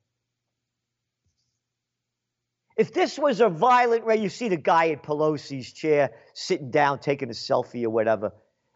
If 2.77 2.93
this 2.93 3.17
was 3.17 3.41
a 3.41 3.49
violent 3.49 4.05
way, 4.05 4.17
you 4.17 4.29
see 4.29 4.47
the 4.47 4.57
guy 4.57 4.85
in 4.85 4.99
Pelosi's 4.99 5.71
chair 5.71 6.11
sitting 6.33 6.71
down 6.71 6.99
taking 6.99 7.29
a 7.29 7.33
selfie 7.33 7.83
or 7.83 7.89
whatever. 7.89 8.31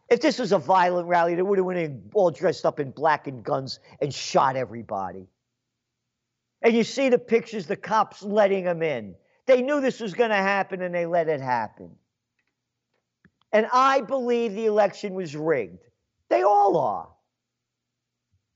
If 0.08 0.20
this 0.20 0.38
was 0.38 0.52
a 0.52 0.58
violent 0.58 1.08
rally, 1.08 1.34
they 1.34 1.42
would 1.42 1.58
have 1.58 1.66
went 1.66 1.80
in 1.80 2.10
all 2.14 2.30
dressed 2.30 2.64
up 2.64 2.78
in 2.78 2.90
black 2.92 3.26
and 3.26 3.42
guns 3.42 3.80
and 4.00 4.14
shot 4.14 4.56
everybody. 4.56 5.26
And 6.62 6.74
you 6.74 6.84
see 6.84 7.08
the 7.08 7.18
pictures, 7.18 7.66
the 7.66 7.76
cops 7.76 8.22
letting 8.22 8.64
them 8.64 8.82
in. 8.82 9.14
They 9.46 9.62
knew 9.62 9.80
this 9.80 10.00
was 10.00 10.14
going 10.14 10.30
to 10.30 10.36
happen 10.36 10.82
and 10.82 10.94
they 10.94 11.06
let 11.06 11.28
it 11.28 11.40
happen. 11.40 11.90
And 13.52 13.66
I 13.72 14.00
believe 14.00 14.54
the 14.54 14.66
election 14.66 15.14
was 15.14 15.34
rigged. 15.36 15.84
They 16.28 16.42
all 16.42 16.76
are. 16.76 17.08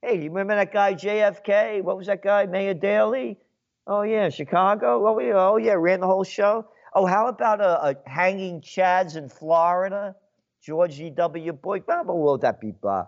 Hey, 0.02 0.16
you 0.16 0.30
remember 0.30 0.56
that 0.56 0.72
guy 0.72 0.94
JFK? 0.94 1.82
What 1.82 1.96
was 1.96 2.06
that 2.06 2.22
guy, 2.22 2.46
Mayor 2.46 2.74
Daley? 2.74 3.38
Oh 3.86 4.02
yeah, 4.02 4.30
Chicago. 4.30 5.06
Oh 5.06 5.18
yeah, 5.18 5.34
oh 5.34 5.56
yeah, 5.56 5.72
ran 5.72 6.00
the 6.00 6.06
whole 6.06 6.24
show. 6.24 6.66
Oh, 6.94 7.06
how 7.06 7.28
about 7.28 7.60
a, 7.60 7.90
a 7.90 7.96
hanging 8.06 8.60
chads 8.62 9.16
in 9.16 9.28
Florida? 9.28 10.16
George 10.62 11.00
E. 11.00 11.10
W. 11.10 11.52
Bush. 11.52 11.82
Blah, 11.86 12.02
blah, 12.04 12.14
will 12.14 12.38
that 12.38 12.60
be 12.60 12.72
blah? 12.72 13.06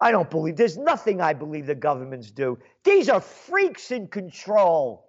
I 0.00 0.10
don't 0.10 0.30
believe. 0.30 0.56
There's 0.56 0.76
nothing 0.76 1.20
I 1.20 1.32
believe 1.32 1.66
the 1.66 1.74
governments 1.74 2.30
do. 2.30 2.58
These 2.84 3.08
are 3.08 3.20
freaks 3.20 3.90
in 3.90 4.08
control. 4.08 5.08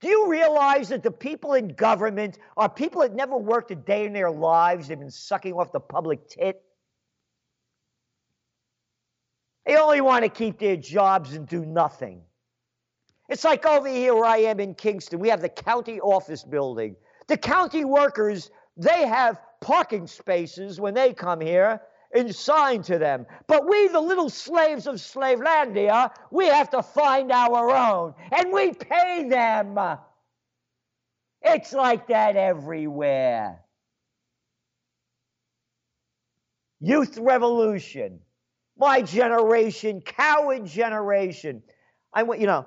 Do 0.00 0.08
you 0.08 0.28
realize 0.28 0.88
that 0.88 1.02
the 1.02 1.10
people 1.10 1.54
in 1.54 1.68
government 1.68 2.38
are 2.56 2.68
people 2.68 3.02
that 3.02 3.14
never 3.14 3.36
worked 3.36 3.70
a 3.70 3.74
day 3.76 4.04
in 4.04 4.12
their 4.12 4.30
lives? 4.30 4.88
They've 4.88 4.98
been 4.98 5.10
sucking 5.10 5.52
off 5.52 5.72
the 5.72 5.80
public 5.80 6.28
tit. 6.28 6.60
They 9.66 9.76
only 9.76 10.00
want 10.00 10.24
to 10.24 10.28
keep 10.28 10.58
their 10.58 10.76
jobs 10.76 11.32
and 11.32 11.46
do 11.46 11.64
nothing. 11.64 12.22
It's 13.28 13.44
like 13.44 13.64
over 13.64 13.88
here 13.88 14.14
where 14.14 14.26
I 14.26 14.38
am 14.38 14.60
in 14.60 14.74
Kingston. 14.74 15.20
We 15.20 15.30
have 15.30 15.40
the 15.40 15.48
county 15.48 16.00
office 16.00 16.44
building. 16.44 16.96
The 17.28 17.38
county 17.38 17.84
workers, 17.84 18.50
they 18.76 19.06
have 19.06 19.40
parking 19.64 20.06
spaces 20.06 20.78
when 20.78 20.94
they 20.94 21.14
come 21.14 21.40
here 21.40 21.80
assigned 22.14 22.84
to 22.84 22.98
them. 22.98 23.26
But 23.48 23.68
we, 23.68 23.88
the 23.88 24.00
little 24.00 24.30
slaves 24.30 24.86
of 24.86 24.96
Slavelandia, 24.96 26.10
we 26.30 26.46
have 26.46 26.70
to 26.70 26.82
find 26.82 27.32
our 27.32 27.70
own. 27.70 28.14
And 28.30 28.52
we 28.52 28.72
pay 28.72 29.26
them. 29.28 29.78
It's 31.42 31.72
like 31.72 32.08
that 32.08 32.36
everywhere. 32.36 33.60
Youth 36.80 37.18
revolution. 37.18 38.20
My 38.76 39.02
generation, 39.02 40.00
coward 40.02 40.66
generation. 40.66 41.62
I 42.12 42.24
went, 42.24 42.40
you 42.40 42.46
know, 42.46 42.66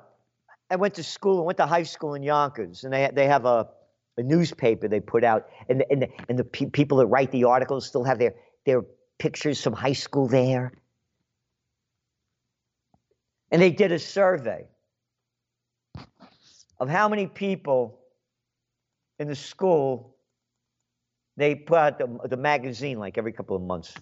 I 0.69 0.75
went 0.75 0.95
to 0.95 1.03
school, 1.03 1.41
I 1.41 1.45
went 1.45 1.57
to 1.59 1.65
high 1.65 1.83
school 1.83 2.15
in 2.15 2.23
Yonkers, 2.23 2.83
and 2.83 2.91
they, 2.91 3.09
they 3.13 3.27
have 3.27 3.45
a, 3.45 3.69
a 4.17 4.23
newspaper 4.23 4.87
they 4.87 4.99
put 4.99 5.23
out, 5.23 5.47
and 5.69 5.81
the, 5.81 5.91
and 5.91 6.07
and 6.27 6.39
the 6.39 6.43
pe- 6.43 6.69
people 6.69 6.97
that 6.97 7.07
write 7.07 7.31
the 7.31 7.45
articles 7.45 7.85
still 7.87 8.03
have 8.03 8.19
their 8.19 8.33
their 8.65 8.83
pictures 9.19 9.61
from 9.61 9.73
high 9.73 9.93
school 9.93 10.27
there. 10.27 10.71
And 13.51 13.61
they 13.61 13.71
did 13.71 13.91
a 13.91 13.99
survey 13.99 14.65
of 16.79 16.89
how 16.89 17.07
many 17.07 17.27
people 17.27 17.99
in 19.19 19.27
the 19.27 19.35
school 19.35 20.15
they 21.37 21.55
put 21.55 21.77
out 21.77 21.99
the, 21.99 22.19
the 22.27 22.37
magazine 22.37 22.99
like 22.99 23.17
every 23.17 23.31
couple 23.31 23.55
of 23.55 23.61
months. 23.61 23.93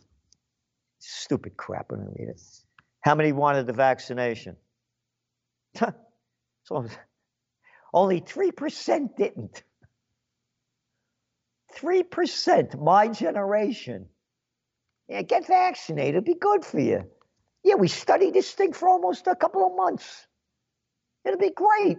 Stupid 0.99 1.57
crap 1.57 1.91
when 1.91 1.99
I 1.99 2.05
read 2.05 2.29
it. 2.29 2.41
How 3.01 3.13
many 3.13 3.33
wanted 3.33 3.67
the 3.67 3.73
vaccination? 3.73 4.55
so 6.63 6.87
only 7.93 8.21
3% 8.21 9.15
didn't. 9.15 9.63
3%, 11.75 12.81
my 12.81 13.07
generation. 13.07 14.07
Yeah, 15.07 15.21
get 15.21 15.47
vaccinated, 15.47 16.15
it'll 16.15 16.33
be 16.33 16.39
good 16.39 16.65
for 16.65 16.79
you. 16.79 17.03
Yeah, 17.63 17.75
we 17.75 17.87
studied 17.87 18.33
this 18.33 18.51
thing 18.51 18.73
for 18.73 18.89
almost 18.89 19.27
a 19.27 19.35
couple 19.35 19.65
of 19.65 19.75
months. 19.75 20.27
It'll 21.23 21.39
be 21.39 21.51
great. 21.51 21.97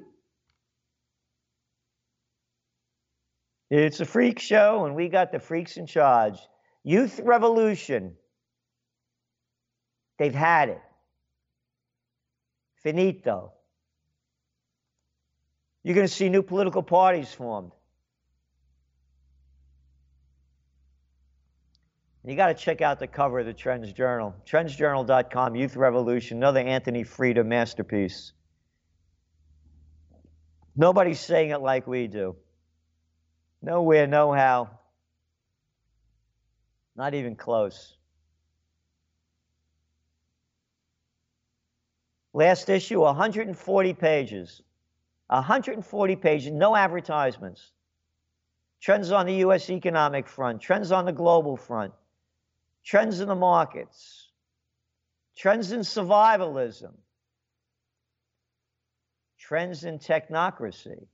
It's 3.70 4.00
a 4.00 4.04
freak 4.04 4.38
show, 4.38 4.84
and 4.84 4.94
we 4.94 5.08
got 5.08 5.32
the 5.32 5.40
freaks 5.40 5.76
in 5.76 5.86
charge. 5.86 6.38
Youth 6.84 7.20
revolution. 7.22 8.14
They've 10.18 10.34
had 10.34 10.68
it. 10.68 10.80
Finito. 12.82 13.52
You're 15.82 15.96
going 15.96 16.06
to 16.06 16.12
see 16.12 16.28
new 16.28 16.42
political 16.42 16.82
parties 16.82 17.32
formed. 17.32 17.72
You 22.26 22.34
got 22.34 22.48
to 22.48 22.54
check 22.54 22.80
out 22.80 22.98
the 22.98 23.06
cover 23.06 23.38
of 23.38 23.46
the 23.46 23.52
Trends 23.52 23.92
Journal. 23.92 24.34
TrendsJournal.com, 24.46 25.54
Youth 25.54 25.76
Revolution, 25.76 26.38
another 26.38 26.58
Anthony 26.58 27.04
Freda 27.04 27.46
masterpiece. 27.46 28.32
Nobody's 30.74 31.20
saying 31.20 31.50
it 31.50 31.60
like 31.60 31.86
we 31.86 32.08
do. 32.08 32.34
Nowhere, 33.62 34.08
no 34.08 34.32
how. 34.32 34.70
Not 36.96 37.14
even 37.14 37.36
close. 37.36 37.96
Last 42.32 42.68
issue, 42.68 43.02
140 43.02 43.94
pages. 43.94 44.62
140 45.28 46.16
pages, 46.16 46.50
no 46.52 46.74
advertisements. 46.74 47.70
Trends 48.80 49.12
on 49.12 49.26
the 49.26 49.34
U.S. 49.36 49.70
economic 49.70 50.26
front, 50.26 50.60
trends 50.60 50.90
on 50.90 51.04
the 51.04 51.12
global 51.12 51.56
front 51.56 51.92
trends 52.86 53.20
in 53.20 53.26
the 53.26 53.34
markets, 53.34 54.30
trends 55.36 55.72
in 55.72 55.80
survivalism, 55.80 56.92
trends 59.38 59.84
in 59.84 59.98
technocracy, 59.98 61.06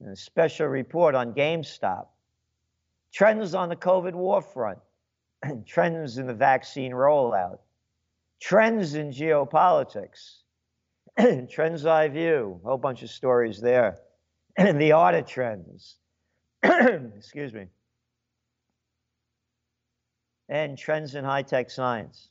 and 0.00 0.10
a 0.10 0.16
special 0.16 0.66
report 0.66 1.14
on 1.14 1.34
GameStop, 1.34 2.06
trends 3.12 3.54
on 3.54 3.68
the 3.68 3.76
COVID 3.76 4.14
war 4.14 4.40
front, 4.40 4.78
trends 5.66 6.16
in 6.16 6.26
the 6.26 6.34
vaccine 6.34 6.92
rollout, 6.92 7.58
trends 8.40 8.94
in 8.94 9.10
geopolitics, 9.10 10.38
trends 11.50 11.84
I 11.84 12.08
view, 12.08 12.58
a 12.64 12.68
whole 12.68 12.78
bunch 12.78 13.02
of 13.02 13.10
stories 13.10 13.60
there, 13.60 13.98
and 14.56 14.80
the 14.80 14.94
audit 14.94 15.26
trends. 15.26 15.96
Excuse 16.62 17.52
me 17.52 17.66
and 20.50 20.76
Trends 20.76 21.14
in 21.14 21.24
High 21.24 21.42
Tech 21.42 21.70
Science. 21.70 22.28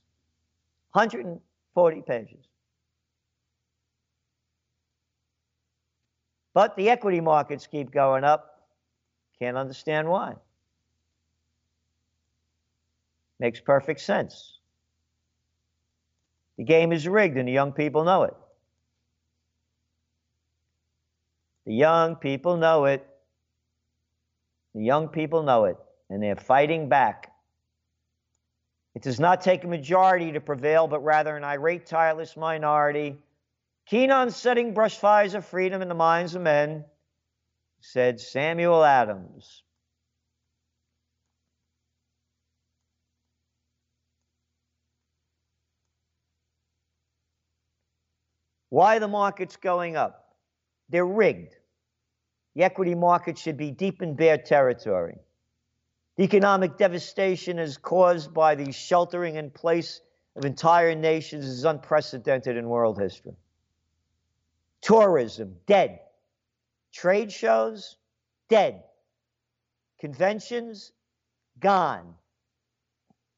140 0.91 2.01
pages. 2.01 2.45
But 6.53 6.75
the 6.75 6.89
equity 6.89 7.21
markets 7.21 7.65
keep 7.65 7.91
going 7.91 8.25
up. 8.25 8.67
Can't 9.39 9.55
understand 9.55 10.09
why. 10.09 10.35
Makes 13.39 13.61
perfect 13.61 14.01
sense. 14.01 14.57
The 16.57 16.65
game 16.65 16.91
is 16.91 17.07
rigged 17.07 17.37
and 17.37 17.47
the 17.47 17.53
young 17.53 17.71
people 17.71 18.03
know 18.03 18.23
it. 18.23 18.33
The 21.65 21.73
young 21.73 22.17
people 22.17 22.57
know 22.57 22.83
it. 22.85 23.07
The 24.75 24.83
young 24.83 25.07
people 25.07 25.43
know 25.43 25.65
it. 25.65 25.77
And 26.09 26.21
they're 26.21 26.35
fighting 26.35 26.89
back. 26.89 27.28
It 28.95 29.03
does 29.03 29.19
not 29.19 29.41
take 29.41 29.63
a 29.63 29.67
majority 29.67 30.31
to 30.31 30.41
prevail, 30.41 30.87
but 30.87 31.03
rather 31.03 31.37
an 31.37 31.43
irate, 31.43 31.85
tireless 31.85 32.35
minority, 32.35 33.17
keen 33.85 34.11
on 34.11 34.31
setting 34.31 34.73
brush 34.73 34.97
fires 34.97 35.35
of 35.35 35.45
freedom 35.45 35.81
in 35.81 35.87
the 35.87 35.95
minds 35.95 36.35
of 36.35 36.41
men, 36.41 36.85
said 37.81 38.19
Samuel 38.19 38.83
Adams. 38.83 39.63
Why 48.69 48.99
the 48.99 49.07
market's 49.07 49.55
going 49.55 49.95
up? 49.95 50.35
They're 50.89 51.05
rigged. 51.05 51.55
The 52.55 52.63
equity 52.63 52.95
market 52.95 53.37
should 53.37 53.57
be 53.57 53.71
deep 53.71 54.01
in 54.01 54.15
bear 54.15 54.37
territory. 54.37 55.17
Economic 56.19 56.75
devastation 56.77 57.57
is 57.57 57.77
caused 57.77 58.33
by 58.33 58.53
the 58.53 58.71
sheltering 58.73 59.35
in 59.35 59.49
place 59.49 60.01
of 60.35 60.43
entire 60.43 60.93
nations 60.93 61.45
is 61.45 61.63
unprecedented 61.63 62.57
in 62.57 62.67
world 62.67 62.99
history. 62.99 63.35
Tourism, 64.81 65.55
dead. 65.65 65.99
Trade 66.91 67.31
shows, 67.31 67.95
dead. 68.49 68.83
Conventions, 69.99 70.91
gone. 71.59 72.15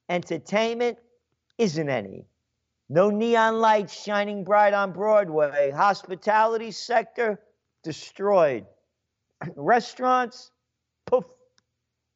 Entertainment, 0.09 0.97
isn't 1.59 1.89
any. 1.89 2.25
No 2.89 3.11
neon 3.11 3.59
lights 3.59 4.03
shining 4.03 4.43
bright 4.43 4.73
on 4.73 4.91
Broadway. 4.91 5.71
Hospitality 5.71 6.71
sector, 6.71 7.39
destroyed. 7.83 8.65
Restaurants, 9.55 10.51
poof, 11.05 11.25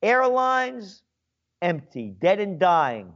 Airlines, 0.02 1.04
empty, 1.62 2.10
dead 2.20 2.40
and 2.40 2.60
dying. 2.60 3.14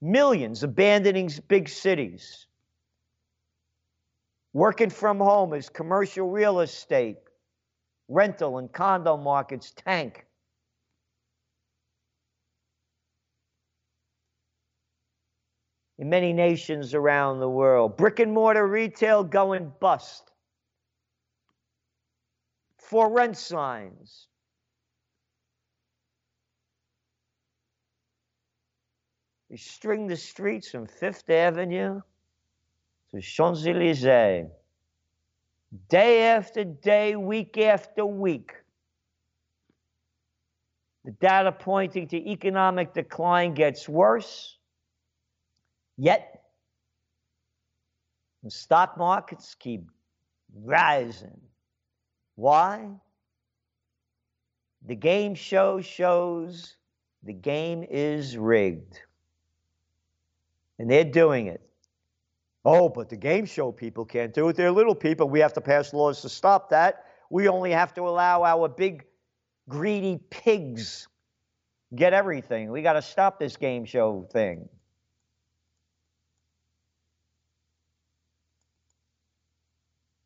Millions 0.00 0.62
abandoning 0.62 1.30
big 1.48 1.68
cities. 1.68 2.46
Working 4.52 4.90
from 4.90 5.18
home 5.18 5.54
as 5.54 5.68
commercial 5.68 6.28
real 6.30 6.60
estate, 6.60 7.16
rental 8.08 8.58
and 8.58 8.72
condo 8.72 9.16
markets 9.16 9.72
tank. 9.74 10.26
In 15.98 16.08
many 16.08 16.32
nations 16.32 16.92
around 16.92 17.40
the 17.40 17.48
world, 17.48 17.96
brick 17.96 18.18
and 18.18 18.32
mortar 18.32 18.66
retail 18.66 19.24
going 19.24 19.72
bust. 19.80 20.30
For 22.78 23.10
rent 23.10 23.36
signs, 23.36 24.28
We 29.54 29.58
string 29.58 30.08
the 30.08 30.16
streets 30.16 30.68
from 30.68 30.88
Fifth 30.88 31.30
Avenue 31.30 32.00
to 33.12 33.20
Champs 33.20 33.64
Elysees, 33.64 34.48
day 35.88 36.26
after 36.26 36.64
day, 36.64 37.14
week 37.14 37.56
after 37.58 38.04
week. 38.04 38.50
The 41.04 41.12
data 41.12 41.52
pointing 41.52 42.08
to 42.08 42.16
economic 42.16 42.94
decline 42.94 43.54
gets 43.54 43.88
worse, 43.88 44.58
yet 45.96 46.42
the 48.42 48.50
stock 48.50 48.98
markets 48.98 49.54
keep 49.54 49.88
rising. 50.52 51.40
Why? 52.34 52.88
The 54.84 54.96
game 54.96 55.36
show 55.36 55.80
shows 55.80 56.76
the 57.22 57.32
game 57.32 57.84
is 57.88 58.36
rigged 58.36 58.98
and 60.78 60.90
they're 60.90 61.04
doing 61.04 61.46
it. 61.46 61.60
Oh, 62.64 62.88
but 62.88 63.08
the 63.10 63.16
game 63.16 63.44
show 63.44 63.72
people 63.72 64.04
can't 64.04 64.32
do 64.32 64.48
it. 64.48 64.56
They're 64.56 64.72
little 64.72 64.94
people. 64.94 65.28
We 65.28 65.40
have 65.40 65.52
to 65.54 65.60
pass 65.60 65.92
laws 65.92 66.22
to 66.22 66.28
stop 66.28 66.70
that. 66.70 67.04
We 67.30 67.48
only 67.48 67.72
have 67.72 67.92
to 67.94 68.02
allow 68.02 68.44
our 68.44 68.68
big, 68.68 69.04
greedy 69.68 70.18
pigs 70.30 71.08
get 71.94 72.12
everything. 72.12 72.70
We 72.70 72.82
got 72.82 72.94
to 72.94 73.02
stop 73.02 73.38
this 73.38 73.56
game 73.56 73.84
show 73.84 74.26
thing. 74.32 74.68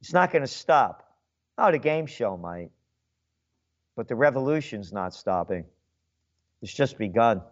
It's 0.01 0.13
not 0.13 0.31
going 0.31 0.43
to 0.43 0.49
stop. 0.49 1.17
Oh, 1.59 1.71
the 1.71 1.79
game 1.79 2.07
show 2.07 2.37
might. 2.37 2.71
But 3.97 4.07
the 4.07 4.15
revolution's 4.15 4.93
not 4.93 5.13
stopping. 5.13 5.65
It's 6.63 6.73
just 6.73 6.97
begun. 6.99 7.43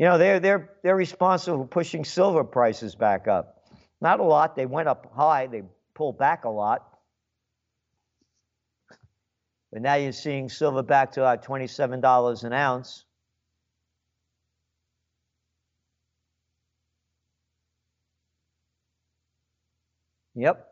You 0.00 0.06
know, 0.06 0.16
they're, 0.16 0.40
they're, 0.40 0.70
they're 0.82 0.96
responsible 0.96 1.58
for 1.58 1.68
pushing 1.68 2.06
silver 2.06 2.42
prices 2.42 2.94
back 2.94 3.28
up. 3.28 3.62
Not 4.00 4.18
a 4.18 4.22
lot. 4.22 4.56
They 4.56 4.64
went 4.64 4.88
up 4.88 5.12
high, 5.14 5.46
they 5.46 5.62
pulled 5.92 6.16
back 6.16 6.44
a 6.46 6.48
lot. 6.48 6.88
But 9.70 9.82
now 9.82 9.96
you're 9.96 10.12
seeing 10.12 10.48
silver 10.48 10.82
back 10.82 11.12
to 11.12 11.20
about 11.20 11.44
$27 11.44 12.44
an 12.44 12.52
ounce. 12.54 13.04
Yep. 20.34 20.66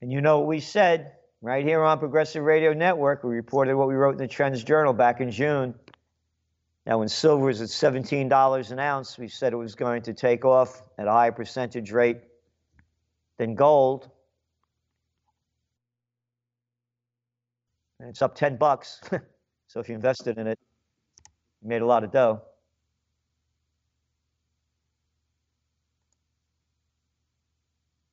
And 0.00 0.12
you 0.12 0.20
know 0.20 0.38
what 0.38 0.46
we 0.46 0.60
said 0.60 1.14
right 1.42 1.64
here 1.64 1.82
on 1.82 1.98
Progressive 1.98 2.44
Radio 2.44 2.72
Network. 2.72 3.24
We 3.24 3.34
reported 3.34 3.74
what 3.74 3.88
we 3.88 3.94
wrote 3.94 4.12
in 4.12 4.18
the 4.18 4.28
Trends 4.28 4.62
Journal 4.62 4.92
back 4.92 5.20
in 5.20 5.32
June. 5.32 5.74
Now, 6.86 6.98
when 6.98 7.08
silver 7.08 7.50
is 7.50 7.60
at 7.60 7.68
$17 7.68 8.70
an 8.70 8.78
ounce, 8.78 9.18
we 9.18 9.28
said 9.28 9.52
it 9.52 9.56
was 9.56 9.74
going 9.74 10.02
to 10.02 10.14
take 10.14 10.44
off 10.44 10.82
at 10.96 11.08
a 11.08 11.10
higher 11.10 11.32
percentage 11.32 11.90
rate 11.90 12.18
than 13.38 13.56
gold. 13.56 14.08
And 17.98 18.08
it's 18.08 18.22
up 18.22 18.36
10 18.36 18.56
bucks. 18.56 19.00
so 19.66 19.80
if 19.80 19.88
you 19.88 19.94
invested 19.96 20.38
in 20.38 20.46
it, 20.46 20.58
you 21.60 21.68
made 21.68 21.82
a 21.82 21.86
lot 21.86 22.04
of 22.04 22.12
dough. 22.12 22.42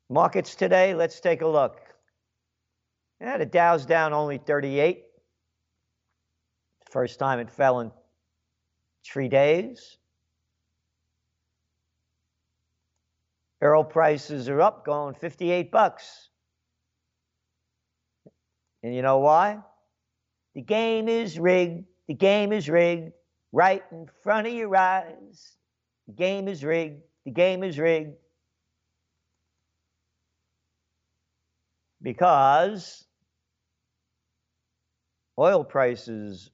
Markets 0.09 0.55
today, 0.55 0.95
let's 0.95 1.19
take 1.19 1.41
a 1.41 1.47
look. 1.47 1.79
Yeah, 3.21 3.37
the 3.37 3.45
Dow's 3.45 3.85
down 3.85 4.13
only 4.13 4.37
38. 4.37 5.03
First 6.89 7.19
time 7.19 7.39
it 7.39 7.51
fell 7.51 7.81
in 7.81 7.91
three 9.05 9.27
days. 9.27 9.97
Barrel 13.59 13.83
prices 13.83 14.47
are 14.47 14.61
up, 14.61 14.85
going 14.85 15.15
58 15.15 15.69
bucks. 15.69 16.29
And 18.81 18.95
you 18.95 19.01
know 19.01 19.17
why? 19.17 19.59
The 20.55 20.61
game 20.61 21.09
is 21.09 21.37
rigged. 21.37 21.83
The 22.07 22.13
game 22.13 22.53
is 22.53 22.69
rigged 22.69 23.11
right 23.51 23.83
in 23.91 24.07
front 24.23 24.47
of 24.47 24.53
your 24.53 24.75
eyes. 24.75 25.57
The 26.07 26.13
game 26.13 26.47
is 26.47 26.63
rigged. 26.63 27.01
The 27.25 27.31
game 27.31 27.63
is 27.63 27.77
rigged. 27.77 28.15
because 32.01 33.05
oil 35.39 35.63
prices 35.63 36.51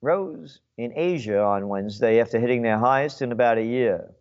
rose 0.00 0.60
in 0.76 0.92
Asia 0.94 1.42
on 1.42 1.68
Wednesday 1.68 2.20
after 2.20 2.38
hitting 2.38 2.62
their 2.62 2.78
highest 2.78 3.20
in 3.20 3.32
about 3.32 3.58
a 3.58 3.64
year. 3.64 4.12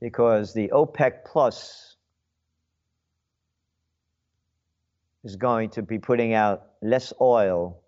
Because 0.00 0.54
the 0.54 0.68
OPEC 0.68 1.24
Plus 1.26 1.96
is 5.24 5.36
going 5.36 5.70
to 5.70 5.82
be 5.82 5.98
putting 5.98 6.32
out 6.32 6.64
less 6.80 7.12
oil 7.20 7.80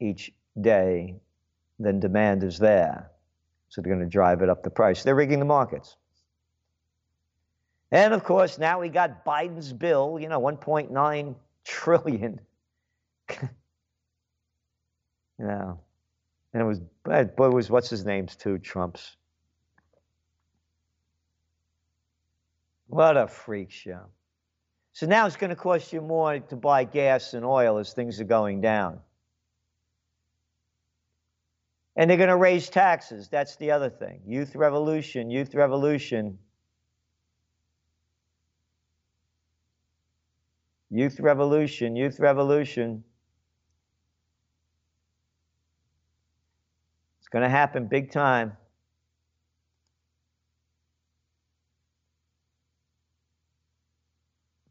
each 0.00 0.32
day 0.60 1.14
than 1.78 2.00
demand 2.00 2.42
is 2.42 2.58
there. 2.58 3.10
So 3.68 3.80
they're 3.80 3.92
going 3.94 4.04
to 4.04 4.10
drive 4.10 4.42
it 4.42 4.48
up 4.48 4.64
the 4.64 4.70
price. 4.70 5.04
They're 5.04 5.14
rigging 5.14 5.38
the 5.38 5.44
markets. 5.44 5.96
And 7.92 8.14
of 8.14 8.24
course, 8.24 8.58
now 8.58 8.80
we 8.80 8.88
got 8.88 9.24
Biden's 9.24 9.72
bill, 9.72 10.18
you 10.20 10.28
know, 10.28 10.40
1.9 10.40 11.34
trillion. 11.64 12.40
you 15.38 15.46
know, 15.46 15.80
and 16.52 16.62
it 16.62 16.66
was, 16.66 16.80
but 17.04 17.32
it 17.38 17.38
was, 17.38 17.70
what's 17.70 17.90
his 17.90 18.04
name's 18.04 18.36
too, 18.36 18.58
Trump's. 18.58 19.16
What 22.88 23.16
a 23.16 23.28
freak 23.28 23.70
show. 23.70 24.06
So 24.92 25.06
now 25.06 25.26
it's 25.26 25.36
going 25.36 25.50
to 25.50 25.56
cost 25.56 25.92
you 25.92 26.00
more 26.00 26.40
to 26.40 26.56
buy 26.56 26.84
gas 26.84 27.34
and 27.34 27.44
oil 27.44 27.78
as 27.78 27.92
things 27.92 28.20
are 28.20 28.24
going 28.24 28.60
down. 28.60 28.98
And 31.96 32.10
they're 32.10 32.16
going 32.16 32.28
to 32.28 32.36
raise 32.36 32.68
taxes. 32.68 33.28
That's 33.28 33.56
the 33.56 33.70
other 33.70 33.90
thing. 33.90 34.22
Youth 34.26 34.56
revolution, 34.56 35.30
youth 35.30 35.54
revolution. 35.54 36.38
Youth 40.90 41.20
revolution, 41.20 41.94
youth 41.94 42.18
revolution. 42.18 43.04
Going 47.30 47.42
to 47.42 47.48
happen 47.48 47.86
big 47.86 48.10
time. 48.10 48.56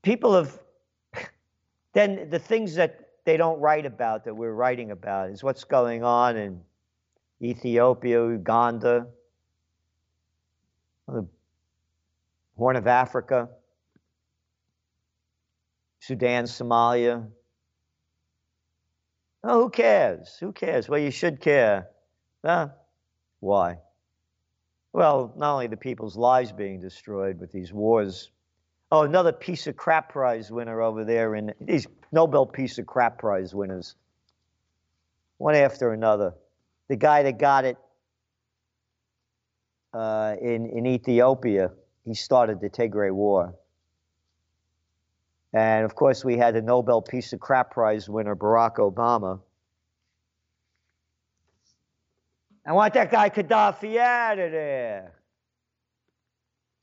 People 0.02 0.36
have, 0.36 0.60
then 1.94 2.30
the 2.30 2.40
things 2.40 2.76
that 2.76 3.00
they 3.26 3.38
don't 3.38 3.60
write 3.60 3.86
about 3.86 4.26
that 4.26 4.34
we're 4.34 4.54
writing 4.54 4.92
about 4.92 5.30
is 5.30 5.44
what's 5.44 5.64
going 5.64 6.04
on 6.04 6.38
in 6.38 6.62
Ethiopia, 7.42 8.28
Uganda, 8.28 9.08
the 11.08 11.28
Horn 12.58 12.76
of 12.76 12.88
Africa. 12.88 13.50
Sudan, 16.02 16.46
Somalia. 16.46 17.28
Oh, 19.44 19.64
who 19.64 19.70
cares? 19.70 20.38
Who 20.40 20.52
cares? 20.52 20.90
Well, 20.90 21.00
you 21.00 21.12
should 21.12 21.40
care. 21.40 21.88
Huh? 22.44 22.70
Why? 23.40 23.80
Well, 24.94 25.34
not 25.38 25.54
only 25.54 25.68
the 25.68 25.78
people's 25.78 26.18
lives 26.18 26.52
being 26.52 26.80
destroyed 26.80 27.40
with 27.40 27.52
these 27.52 27.72
wars. 27.72 28.32
Oh, 28.92 29.04
another 29.04 29.32
piece 29.32 29.68
of 29.68 29.78
crap 29.78 30.10
prize 30.10 30.52
winner 30.52 30.82
over 30.82 31.06
there, 31.06 31.36
and 31.36 31.54
these 31.62 31.86
Nobel 32.12 32.46
piece 32.46 32.80
of 32.80 32.88
crap 32.88 33.20
prize 33.20 33.54
winners, 33.54 33.96
one 35.38 35.54
after 35.54 35.94
another. 35.94 36.34
The 36.88 36.96
guy 36.96 37.22
that 37.24 37.38
got 37.38 37.66
it 37.66 37.78
uh, 39.94 40.36
in 40.42 40.66
in 40.66 40.88
Ethiopia, 40.88 41.72
he 42.04 42.16
started 42.16 42.62
the 42.62 42.70
Tigray 42.70 43.12
War. 43.12 43.54
And 45.54 45.86
of 45.86 45.96
course, 45.96 46.26
we 46.26 46.38
had 46.38 46.56
the 46.56 46.62
Nobel 46.62 47.02
Peace 47.02 47.34
of 47.34 47.40
Crap 47.40 47.72
Prize 47.72 48.08
winner, 48.10 48.36
Barack 48.36 48.76
Obama. 48.78 49.40
I 52.66 52.74
want 52.74 52.94
that 52.94 53.10
guy 53.12 53.30
Gaddafi 53.30 53.98
out 53.98 54.40
of 54.40 54.52
there. 54.52 55.14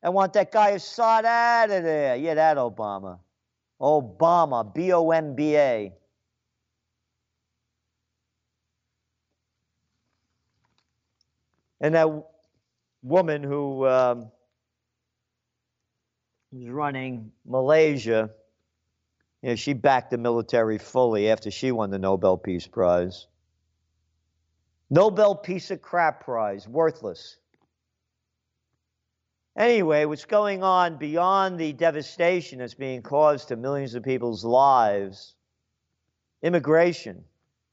I 0.03 0.09
want 0.09 0.33
that 0.35 0.53
guy 0.53 0.71
Assad 0.71 1.25
out 1.25 1.71
of 1.71 1.83
there. 1.83 2.17
Yeah, 2.17 2.35
that 2.35 2.57
Obama. 2.57 3.19
Obama, 3.81 4.73
B 4.75 4.93
O 4.93 5.11
M 5.11 5.35
B 5.35 5.57
A. 5.57 5.93
And 11.81 11.95
that 11.95 12.09
woman 13.03 13.43
who 13.43 13.87
um, 13.87 14.31
was 16.53 16.69
running 16.69 17.33
Malaysia 17.45 18.31
you 19.43 19.51
know, 19.51 19.57
she 19.57 19.75
backed 19.75 20.11
the 20.11 20.19
military 20.19 20.79
fully 20.79 21.31
after 21.31 21.51
she 21.51 21.71
won 21.71 21.91
the 21.91 21.99
Nobel 21.99 22.37
Peace 22.37 22.67
Prize. 22.67 23.29
Nobel 24.91 25.35
Peace 25.35 25.71
of 25.71 25.83
Crap 25.83 26.25
Prize, 26.25 26.69
worthless. 26.69 27.39
Anyway, 29.57 30.05
what's 30.05 30.27
going 30.27 30.63
on 30.63 30.99
beyond 30.99 31.59
the 31.59 31.73
devastation 31.73 32.59
that's 32.59 32.75
being 32.75 33.03
caused 33.03 33.49
to 33.49 33.57
millions 33.57 33.95
of 33.95 34.03
people's 34.03 34.45
lives? 34.45 35.35
Immigration 36.43 37.25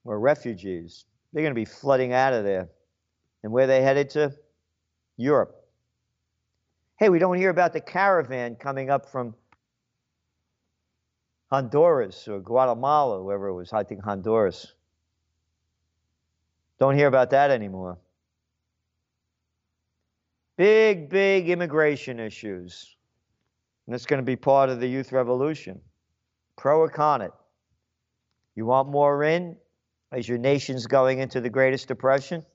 or 0.06 0.20
refugees. 0.20 1.06
They're 1.34 1.44
going 1.44 1.54
to 1.54 1.60
be 1.60 1.66
flooding 1.66 2.14
out 2.14 2.34
of 2.34 2.46
there. 2.46 2.70
And 3.44 3.52
where 3.52 3.68
they 3.68 3.82
headed 3.82 4.10
to? 4.12 4.34
Europe. 5.18 5.56
Hey, 6.98 7.10
we 7.10 7.20
don't 7.20 7.38
hear 7.38 7.50
about 7.50 7.74
the 7.74 7.82
caravan 7.82 8.56
coming 8.56 8.90
up 8.90 9.10
from 9.12 9.36
Honduras 11.52 12.28
or 12.28 12.40
Guatemala, 12.40 13.22
whoever 13.22 13.50
it 13.50 13.54
was, 13.54 13.74
I 13.74 13.84
think 13.84 14.04
Honduras. 14.04 14.74
Don't 16.80 16.96
hear 16.96 17.08
about 17.08 17.30
that 17.32 17.52
anymore. 17.52 17.98
Big, 20.58 21.10
big 21.10 21.50
immigration 21.50 22.20
issues. 22.20 22.96
And 23.86 23.96
it's 23.96 24.06
going 24.06 24.22
to 24.22 24.26
be 24.26 24.36
part 24.36 24.70
of 24.70 24.80
the 24.80 24.88
youth 24.88 25.12
revolution. 25.12 25.82
Pro 26.58 26.80
or 26.80 26.90
con 26.90 27.22
it. 27.22 27.32
You 28.56 28.66
want 28.66 28.90
more 28.90 29.24
in 29.24 29.58
as 30.12 30.28
your 30.28 30.38
nation's 30.38 30.86
going 30.86 31.20
into 31.20 31.42
the 31.42 31.50
greatest 31.50 31.88
depression? 31.88 32.46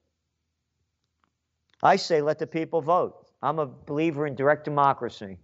I 1.83 1.97
say 1.97 2.23
let 2.23 2.39
the 2.39 2.47
people 2.47 2.81
vote. 2.81 3.27
I'm 3.43 3.59
a 3.59 3.67
believer 3.67 4.27
in 4.27 4.35
direct 4.35 4.65
democracy. 4.65 5.39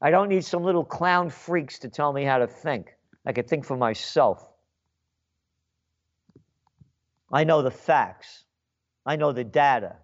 I 0.00 0.10
don't 0.10 0.28
need 0.28 0.44
some 0.44 0.64
little 0.64 0.84
clown 0.84 1.30
freaks 1.30 1.78
to 1.80 1.88
tell 1.88 2.12
me 2.12 2.24
how 2.24 2.38
to 2.38 2.46
think. 2.46 2.94
I 3.24 3.32
can 3.32 3.44
think 3.44 3.64
for 3.64 3.76
myself. 3.76 4.51
I 7.32 7.44
know 7.44 7.62
the 7.62 7.70
facts. 7.70 8.44
I 9.06 9.16
know 9.16 9.32
the 9.32 9.44
data. 9.44 9.96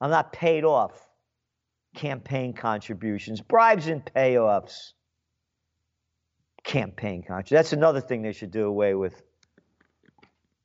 I'm 0.00 0.10
not 0.10 0.32
paid 0.32 0.64
off 0.64 0.92
campaign 1.94 2.52
contributions, 2.52 3.40
bribes 3.40 3.88
and 3.88 4.04
payoffs. 4.04 4.92
Campaign 6.62 7.22
contributions. 7.22 7.58
That's 7.58 7.72
another 7.72 8.00
thing 8.00 8.22
they 8.22 8.32
should 8.32 8.50
do 8.50 8.66
away 8.66 8.94
with. 8.94 9.20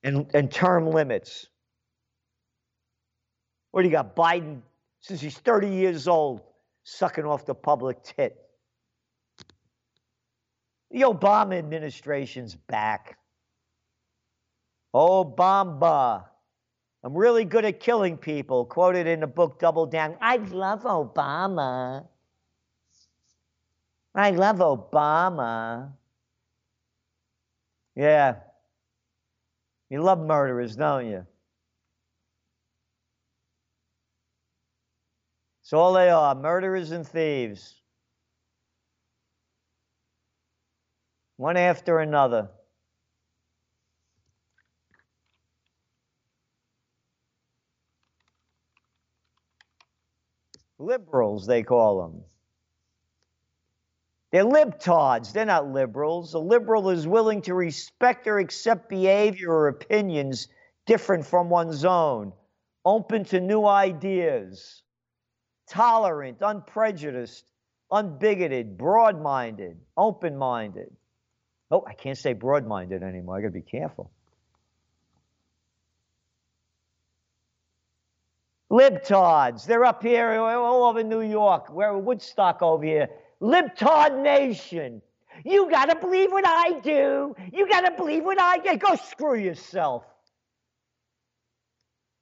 And, 0.03 0.29
and 0.33 0.51
term 0.51 0.87
limits. 0.87 1.47
What 3.71 3.81
do 3.81 3.87
you 3.87 3.91
got? 3.91 4.15
Biden, 4.15 4.61
since 5.01 5.19
he's 5.19 5.37
30 5.37 5.69
years 5.69 6.07
old, 6.07 6.41
sucking 6.83 7.25
off 7.25 7.45
the 7.45 7.55
public 7.55 8.03
tit. 8.03 8.37
The 10.91 11.01
Obama 11.01 11.57
administration's 11.57 12.55
back. 12.55 13.17
Oh, 14.97 15.25
Obama. 15.25 16.23
I'm 17.03 17.13
really 17.13 17.43
good 17.43 17.65
at 17.65 17.81
killing 17.81 18.17
people. 18.17 18.63
Quoted 18.63 19.07
in 19.07 19.19
the 19.19 19.27
book 19.27 19.59
Double 19.59 19.85
Down. 19.85 20.15
I 20.21 20.37
love 20.37 20.83
Obama. 20.83 22.07
I 24.15 24.29
love 24.31 24.59
Obama. 24.59 25.91
Yeah. 27.93 28.35
You 29.89 30.01
love 30.01 30.19
murderers, 30.19 30.77
don't 30.77 31.07
you? 31.07 31.25
So 35.61 35.77
all 35.77 35.91
they 35.91 36.09
are 36.09 36.33
murderers 36.35 36.91
and 36.91 37.05
thieves. 37.05 37.81
One 41.35 41.57
after 41.57 41.99
another. 41.99 42.47
Liberals, 50.77 51.47
they 51.47 51.63
call 51.63 52.01
them. 52.01 52.23
They're 54.31 54.43
libtards. 54.43 55.31
They're 55.31 55.45
not 55.45 55.71
liberals. 55.71 56.33
A 56.33 56.39
liberal 56.39 56.89
is 56.89 57.07
willing 57.07 57.41
to 57.43 57.53
respect 57.53 58.27
or 58.27 58.39
accept 58.39 58.89
behavior 58.89 59.49
or 59.49 59.67
opinions 59.69 60.49
different 60.85 61.25
from 61.25 61.49
one's 61.49 61.85
own, 61.85 62.33
open 62.83 63.23
to 63.25 63.39
new 63.39 63.65
ideas, 63.65 64.83
tolerant, 65.69 66.39
unprejudiced, 66.41 67.45
unbigoted, 67.91 68.77
broad 68.77 69.21
minded, 69.21 69.79
open 69.95 70.37
minded. 70.37 70.93
Oh, 71.71 71.83
I 71.87 71.93
can't 71.93 72.17
say 72.17 72.33
broad 72.33 72.67
minded 72.67 73.03
anymore. 73.03 73.37
I 73.37 73.41
got 73.41 73.47
to 73.47 73.51
be 73.53 73.61
careful. 73.61 74.11
Libtards, 78.75 79.65
they're 79.65 79.85
up 79.85 80.03
here 80.03 80.37
all 80.37 80.83
over 80.83 81.01
New 81.01 81.21
York. 81.21 81.69
We're 81.69 81.97
Woodstock 81.97 82.61
over 82.61 82.83
here. 82.83 83.07
Libtard 83.41 84.21
Nation. 84.21 85.01
You 85.45 85.69
got 85.69 85.85
to 85.85 85.95
believe 85.95 86.29
what 86.29 86.45
I 86.45 86.81
do. 86.81 87.33
You 87.53 87.69
got 87.69 87.81
to 87.81 87.91
believe 87.91 88.25
what 88.25 88.39
I 88.39 88.57
get. 88.57 88.79
Go 88.79 88.95
screw 88.95 89.35
yourself. 89.35 90.03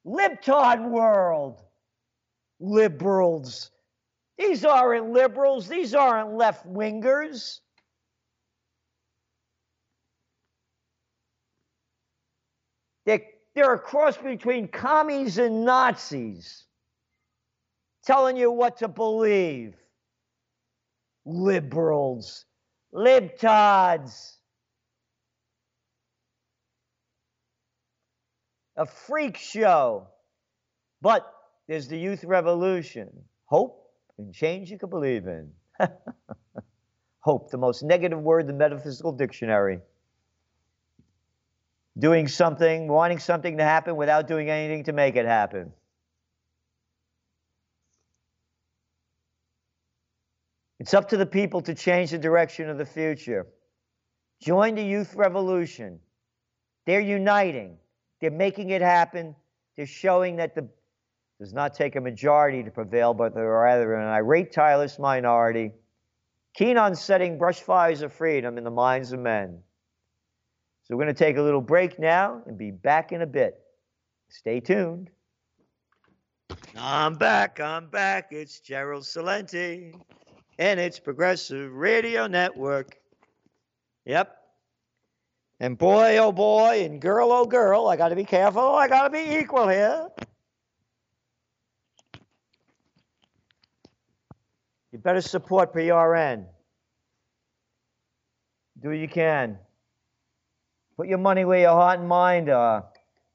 Libtard 0.06 0.88
world. 0.92 1.60
Liberals. 2.60 3.72
These 4.38 4.64
aren't 4.64 5.10
liberals. 5.10 5.68
These 5.68 5.96
aren't 5.96 6.36
left 6.36 6.68
wingers. 6.68 7.62
They're 13.08 13.22
they're 13.56 13.74
a 13.74 13.80
cross 13.80 14.18
between 14.18 14.68
commies 14.68 15.38
and 15.38 15.64
Nazis, 15.64 16.66
telling 18.04 18.36
you 18.36 18.52
what 18.52 18.78
to 18.78 18.88
believe. 18.88 19.76
Liberals, 21.26 22.46
libtards. 22.94 24.38
A 28.76 28.86
freak 28.88 29.38
show. 29.38 30.08
But 31.02 31.32
there's 31.68 31.88
the 31.88 31.98
youth 31.98 32.24
revolution. 32.24 33.10
Hope 33.46 33.88
and 34.18 34.34
change 34.34 34.72
you 34.72 34.80
can 34.80 34.90
believe 34.90 35.28
in. 35.28 35.52
Hope, 37.20 37.52
the 37.52 37.58
most 37.58 37.84
negative 37.84 38.20
word 38.20 38.42
in 38.42 38.48
the 38.48 38.54
metaphysical 38.54 39.12
dictionary 39.12 39.80
doing 41.98 42.28
something, 42.28 42.88
wanting 42.88 43.20
something 43.20 43.58
to 43.58 43.64
happen 43.64 43.96
without 43.96 44.28
doing 44.28 44.50
anything 44.50 44.84
to 44.86 44.94
make 44.94 45.16
it 45.16 45.26
happen. 45.26 45.72
It's 50.80 50.94
up 50.94 51.10
to 51.10 51.18
the 51.18 51.26
people 51.26 51.62
to 51.62 51.76
change 51.76 52.12
the 52.12 52.18
direction 52.18 52.70
of 52.70 52.78
the 52.78 52.86
future. 52.86 53.48
Join 54.42 54.76
the 54.76 54.84
youth 54.84 55.16
revolution. 55.16 56.00
They're 56.86 57.00
uniting. 57.00 57.78
They're 58.20 58.32
making 58.32 58.72
it 58.72 58.82
happen. 58.82 59.36
They're 59.78 59.86
showing 59.86 60.38
that 60.38 60.56
the 60.56 60.68
does 61.40 61.54
not 61.54 61.74
take 61.74 61.96
a 61.96 62.02
majority 62.02 62.64
to 62.64 62.72
prevail, 62.72 63.14
but 63.14 63.36
rather 63.36 63.96
an 63.96 64.08
irate, 64.08 64.54
tireless 64.54 65.00
minority, 65.00 65.74
keen 66.54 66.78
on 66.78 66.96
setting 66.96 67.38
brush 67.38 67.60
fires 67.60 68.02
of 68.02 68.14
freedom 68.14 68.58
in 68.58 68.64
the 68.64 68.72
minds 68.72 69.12
of 69.12 69.20
men. 69.20 69.60
So 70.84 70.96
we're 70.96 71.04
going 71.04 71.16
to 71.16 71.24
take 71.24 71.38
a 71.38 71.42
little 71.42 71.62
break 71.62 71.98
now 71.98 72.42
and 72.46 72.58
be 72.58 72.72
back 72.72 73.14
in 73.14 73.22
a 73.22 73.28
bit. 73.28 73.56
Stay 74.30 74.60
tuned. 74.60 75.10
I'm 76.76 77.16
back, 77.16 77.60
I'm 77.62 77.88
back. 77.90 78.28
It's 78.32 78.60
Gerald 78.60 79.04
Celente, 79.04 79.94
and 80.60 80.80
it's 80.80 81.00
Progressive 81.00 81.72
Radio 81.72 82.28
Network. 82.28 82.98
Yep. 84.06 84.36
And 85.62 85.78
boy, 85.78 86.18
oh 86.18 86.34
boy, 86.34 86.84
and 86.84 87.00
girl, 87.00 87.32
oh 87.32 87.46
girl, 87.46 87.88
I 87.88 87.96
got 87.96 88.10
to 88.10 88.16
be 88.16 88.26
careful. 88.26 88.76
I 88.76 88.90
got 88.90 89.04
to 89.04 89.10
be 89.10 89.38
equal 89.38 89.70
here. 89.70 90.10
You 94.92 95.00
better 95.00 95.22
support 95.22 95.74
PRN. 95.74 96.46
Do 98.82 98.90
what 98.90 98.98
you 98.98 99.08
can. 99.08 99.58
Put 101.04 101.10
your 101.10 101.18
money 101.18 101.44
where 101.44 101.60
your 101.60 101.72
heart 101.72 102.00
and 102.00 102.08
mind 102.08 102.48
are. 102.48 102.86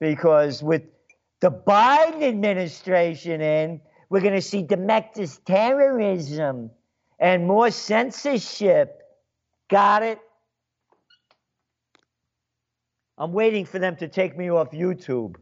Because 0.01 0.63
with 0.63 0.85
the 1.41 1.51
Biden 1.51 2.23
administration 2.23 3.43
in, 3.43 3.83
we're 4.09 4.23
going 4.23 4.33
to 4.33 4.41
see 4.41 4.63
domestic 4.63 5.29
terrorism 5.45 6.71
and 7.19 7.47
more 7.47 7.71
censorship. 7.71 9.03
Got 9.69 10.03
it? 10.03 10.19
I'm 13.19 13.35
waiting 13.35 13.67
for 13.67 13.79
them 13.79 13.97
to 13.97 14.09
take 14.09 14.35
me 14.35 14.51
off 14.51 14.71
YouTube. 14.71 15.37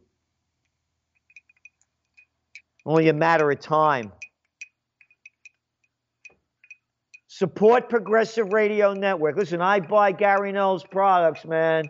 Only 2.85 3.09
a 3.09 3.12
matter 3.15 3.49
of 3.49 3.61
time. 3.61 4.11
Support 7.29 7.89
Progressive 7.89 8.53
Radio 8.53 8.95
Network. 8.95 9.37
Listen, 9.37 9.62
I 9.62 9.79
buy 9.79 10.11
Gary 10.11 10.51
Null's 10.51 10.83
products, 10.83 11.45
man. 11.45 11.85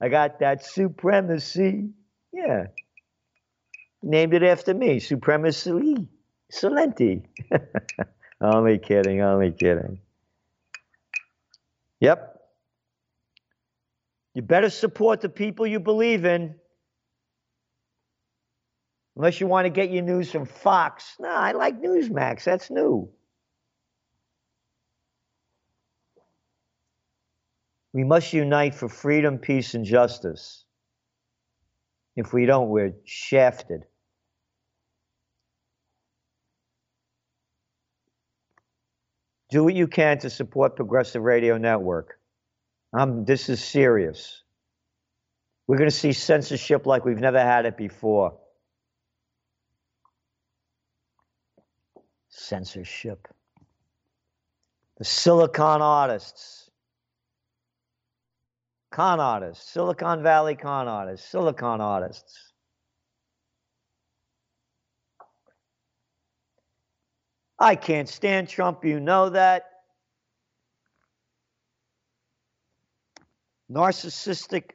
I 0.00 0.08
got 0.08 0.40
that 0.40 0.64
supremacy. 0.64 1.90
Yeah. 2.32 2.66
Named 4.02 4.34
it 4.34 4.42
after 4.42 4.74
me, 4.74 5.00
Supremacy 5.00 6.06
Celente. 6.52 7.22
only 8.40 8.78
kidding, 8.78 9.20
only 9.22 9.50
kidding. 9.50 9.98
Yep. 12.00 12.36
You 14.34 14.42
better 14.42 14.70
support 14.70 15.20
the 15.20 15.28
people 15.28 15.66
you 15.66 15.80
believe 15.80 16.24
in. 16.24 16.54
Unless 19.16 19.40
you 19.40 19.48
want 19.48 19.64
to 19.64 19.70
get 19.70 19.90
your 19.90 20.04
news 20.04 20.30
from 20.30 20.46
Fox. 20.46 21.16
No, 21.18 21.28
I 21.28 21.50
like 21.50 21.82
Newsmax. 21.82 22.44
That's 22.44 22.70
new. 22.70 23.10
We 27.98 28.04
must 28.04 28.32
unite 28.32 28.76
for 28.76 28.88
freedom, 28.88 29.38
peace, 29.38 29.74
and 29.74 29.84
justice. 29.84 30.64
If 32.14 32.32
we 32.32 32.46
don't, 32.46 32.68
we're 32.68 32.94
shafted. 33.04 33.86
Do 39.50 39.64
what 39.64 39.74
you 39.74 39.88
can 39.88 40.18
to 40.18 40.30
support 40.30 40.76
Progressive 40.76 41.22
Radio 41.22 41.58
Network. 41.58 42.20
Um, 42.96 43.24
this 43.24 43.48
is 43.48 43.64
serious. 43.64 44.44
We're 45.66 45.78
going 45.78 45.90
to 45.90 45.96
see 45.96 46.12
censorship 46.12 46.86
like 46.86 47.04
we've 47.04 47.18
never 47.18 47.40
had 47.40 47.66
it 47.66 47.76
before. 47.76 48.38
Censorship. 52.28 53.26
The 54.98 55.04
Silicon 55.04 55.82
artists. 55.82 56.67
Con 58.98 59.20
artists. 59.20 59.70
Silicon 59.70 60.24
Valley 60.24 60.56
con 60.56 60.88
artists. 60.88 61.30
Silicon 61.30 61.80
artists. 61.80 62.52
I 67.60 67.76
can't 67.76 68.08
stand 68.08 68.48
Trump, 68.48 68.84
you 68.84 68.98
know 68.98 69.28
that. 69.28 69.66
Narcissistic, 73.70 74.70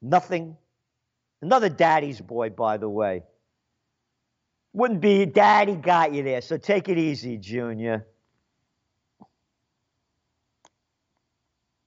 nothing. 0.00 0.56
Another 1.42 1.68
daddy's 1.68 2.22
boy, 2.22 2.48
by 2.48 2.78
the 2.78 2.88
way. 2.88 3.24
Wouldn't 4.72 5.02
be 5.02 5.26
daddy 5.26 5.74
got 5.74 6.14
you 6.14 6.22
there, 6.22 6.40
so 6.40 6.56
take 6.56 6.88
it 6.88 6.96
easy, 6.96 7.36
Junior. 7.36 8.06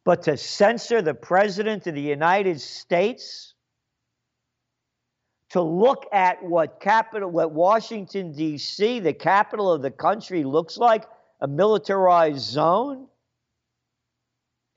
But 0.08 0.24
to 0.24 0.38
censor 0.38 1.02
the 1.02 1.14
President 1.14 1.86
of 1.86 1.94
the 1.94 2.00
United 2.00 2.62
States, 2.62 3.56
to 5.50 5.62
look 5.62 6.06
at 6.14 6.42
what 6.42 6.80
capital, 6.80 7.30
what 7.30 7.52
Washington, 7.52 8.32
D.C., 8.32 9.02
the 9.02 9.12
capital 9.12 9.70
of 9.70 9.82
the 9.82 9.92
country, 9.92 10.46
looks 10.46 10.78
like 10.78 11.04
a 11.42 11.48
militarized 11.50 12.40
zone? 12.40 13.08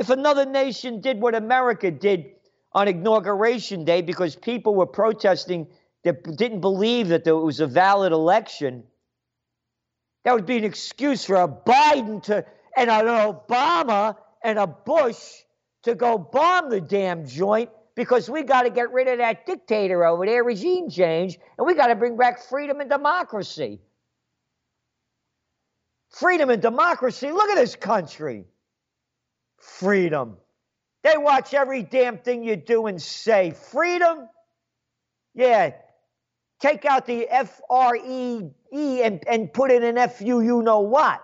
If 0.01 0.11
another 0.11 0.45
nation 0.45 1.01
did 1.01 1.21
what 1.21 1.37
America 1.37 1.93
did 1.93 2.33
on 2.73 2.89
Inauguration 2.89 3.85
Day 3.85 4.03
because 4.03 4.35
people 4.35 4.75
were 4.75 4.85
protesting 4.85 5.69
that 6.03 6.25
didn't 6.37 6.61
believe 6.61 7.07
that 7.07 7.23
there 7.23 7.37
was 7.37 7.61
a 7.61 7.69
valid 7.69 8.11
election, 8.11 8.83
that 10.25 10.35
would 10.35 10.47
be 10.47 10.57
an 10.57 10.65
excuse 10.65 11.25
for 11.25 11.37
a 11.37 11.47
Biden 11.47 12.21
to 12.25 12.45
and 12.77 12.91
an 12.91 13.07
Obama 13.07 14.17
and 14.43 14.59
a 14.59 14.67
Bush 14.67 15.19
to 15.83 15.95
go 15.95 16.19
bomb 16.19 16.71
the 16.71 16.81
damn 16.81 17.27
joint 17.27 17.71
because 17.95 18.31
we 18.31 18.43
got 18.43 18.63
to 18.63 18.71
get 18.71 18.93
rid 18.93 19.09
of 19.09 19.19
that 19.19 19.47
dictator 19.47 20.05
over 20.05 20.25
there, 20.27 20.45
regime 20.45 20.91
change, 20.91 21.39
and 21.59 21.67
we 21.67 21.75
got 21.75 21.89
to 21.89 21.97
bring 21.97 22.17
back 22.17 22.43
freedom 22.49 22.81
and 22.81 22.89
democracy. 22.89 23.81
Freedom 26.11 26.51
and 26.51 26.61
democracy. 26.61 27.31
Look 27.31 27.51
at 27.51 27.57
this 27.57 27.77
country. 27.77 28.45
Freedom. 29.59 30.37
They 31.03 31.17
watch 31.17 31.55
every 31.55 31.83
damn 31.83 32.19
thing 32.19 32.43
you 32.43 32.57
do 32.57 32.87
and 32.87 33.01
say. 33.01 33.53
Freedom? 33.53 34.29
Yeah. 35.35 35.73
Take 36.61 36.85
out 36.85 37.07
the 37.07 37.29
F 37.29 37.61
R 37.71 37.97
E 37.97 38.51
E 38.73 39.03
and, 39.03 39.23
and 39.27 39.53
put 39.53 39.71
in 39.71 39.83
an 39.83 39.97
F 39.97 40.21
U, 40.21 40.41
you 40.41 40.63
know 40.63 40.81
what. 40.81 41.23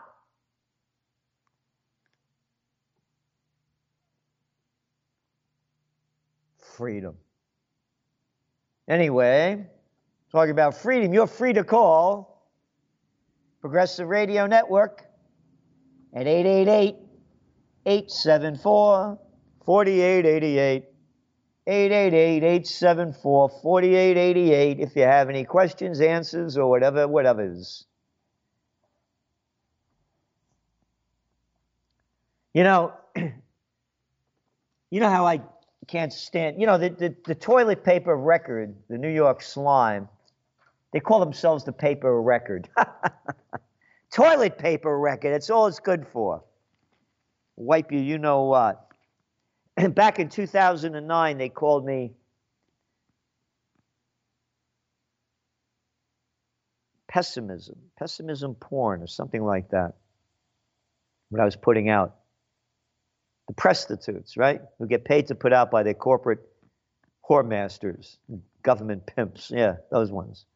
Freedom. 6.77 7.17
Anyway, 8.89 9.67
talking 10.31 10.51
about 10.51 10.77
freedom, 10.77 11.12
you're 11.12 11.27
free 11.27 11.53
to 11.55 11.65
call 11.65 12.49
Progressive 13.61 14.09
Radio 14.09 14.47
Network 14.47 15.05
at 16.15 16.27
888 16.27 16.97
874 17.87 19.19
4888. 19.65 20.85
888 21.69 22.45
874 22.45 23.49
4888 23.49 24.79
if 24.79 24.95
you 24.95 25.03
have 25.03 25.29
any 25.29 25.45
questions, 25.45 26.01
answers, 26.01 26.57
or 26.57 26.71
whatever, 26.71 27.09
whatever's. 27.09 27.87
You 32.55 32.62
know, 32.62 32.93
you 33.17 33.33
know 35.01 35.11
how 35.11 35.27
I 35.27 35.41
can't 35.87 36.12
stand, 36.12 36.61
you 36.61 36.66
know, 36.66 36.79
the, 36.79 36.90
the, 36.90 37.14
the 37.27 37.35
toilet 37.35 37.85
paper 37.85 38.16
record, 38.16 38.75
the 38.88 38.99
New 38.99 39.11
York 39.11 39.42
slime, 39.42 40.09
they 40.92 41.01
call 41.01 41.20
themselves 41.20 41.64
the 41.64 41.72
paper 41.72 42.20
record. 42.20 42.68
toilet 44.12 44.59
paper 44.59 44.99
record, 44.99 45.33
that's 45.33 45.51
all 45.51 45.66
it's 45.66 45.81
good 45.81 46.07
for. 46.07 46.42
Wipe 47.57 47.92
you, 47.92 48.01
you 48.01 48.18
know 48.18 48.44
what. 48.44 48.88
Back 49.94 50.18
in 50.18 50.29
2009, 50.29 51.38
they 51.38 51.49
called 51.49 51.85
me 51.85 52.12
pessimism, 57.09 57.77
pessimism 57.99 58.55
porn, 58.55 59.03
or 59.03 59.07
something 59.07 59.42
like 59.42 59.70
that, 59.70 59.94
what 61.31 61.40
I 61.40 61.44
was 61.44 61.57
putting 61.57 61.88
out 61.88 62.16
the 63.49 63.55
prostitutes, 63.55 64.37
right? 64.37 64.61
Who 64.79 64.87
get 64.87 65.05
paid 65.05 65.29
to 65.29 65.35
put 65.35 65.53
out 65.53 65.71
by 65.71 65.83
their 65.83 65.95
corporate 65.95 66.41
whore 67.29 67.47
masters, 67.47 68.19
government 68.63 69.07
pimps. 69.07 69.51
Yeah, 69.55 69.77
those 69.91 70.11
ones. 70.11 70.47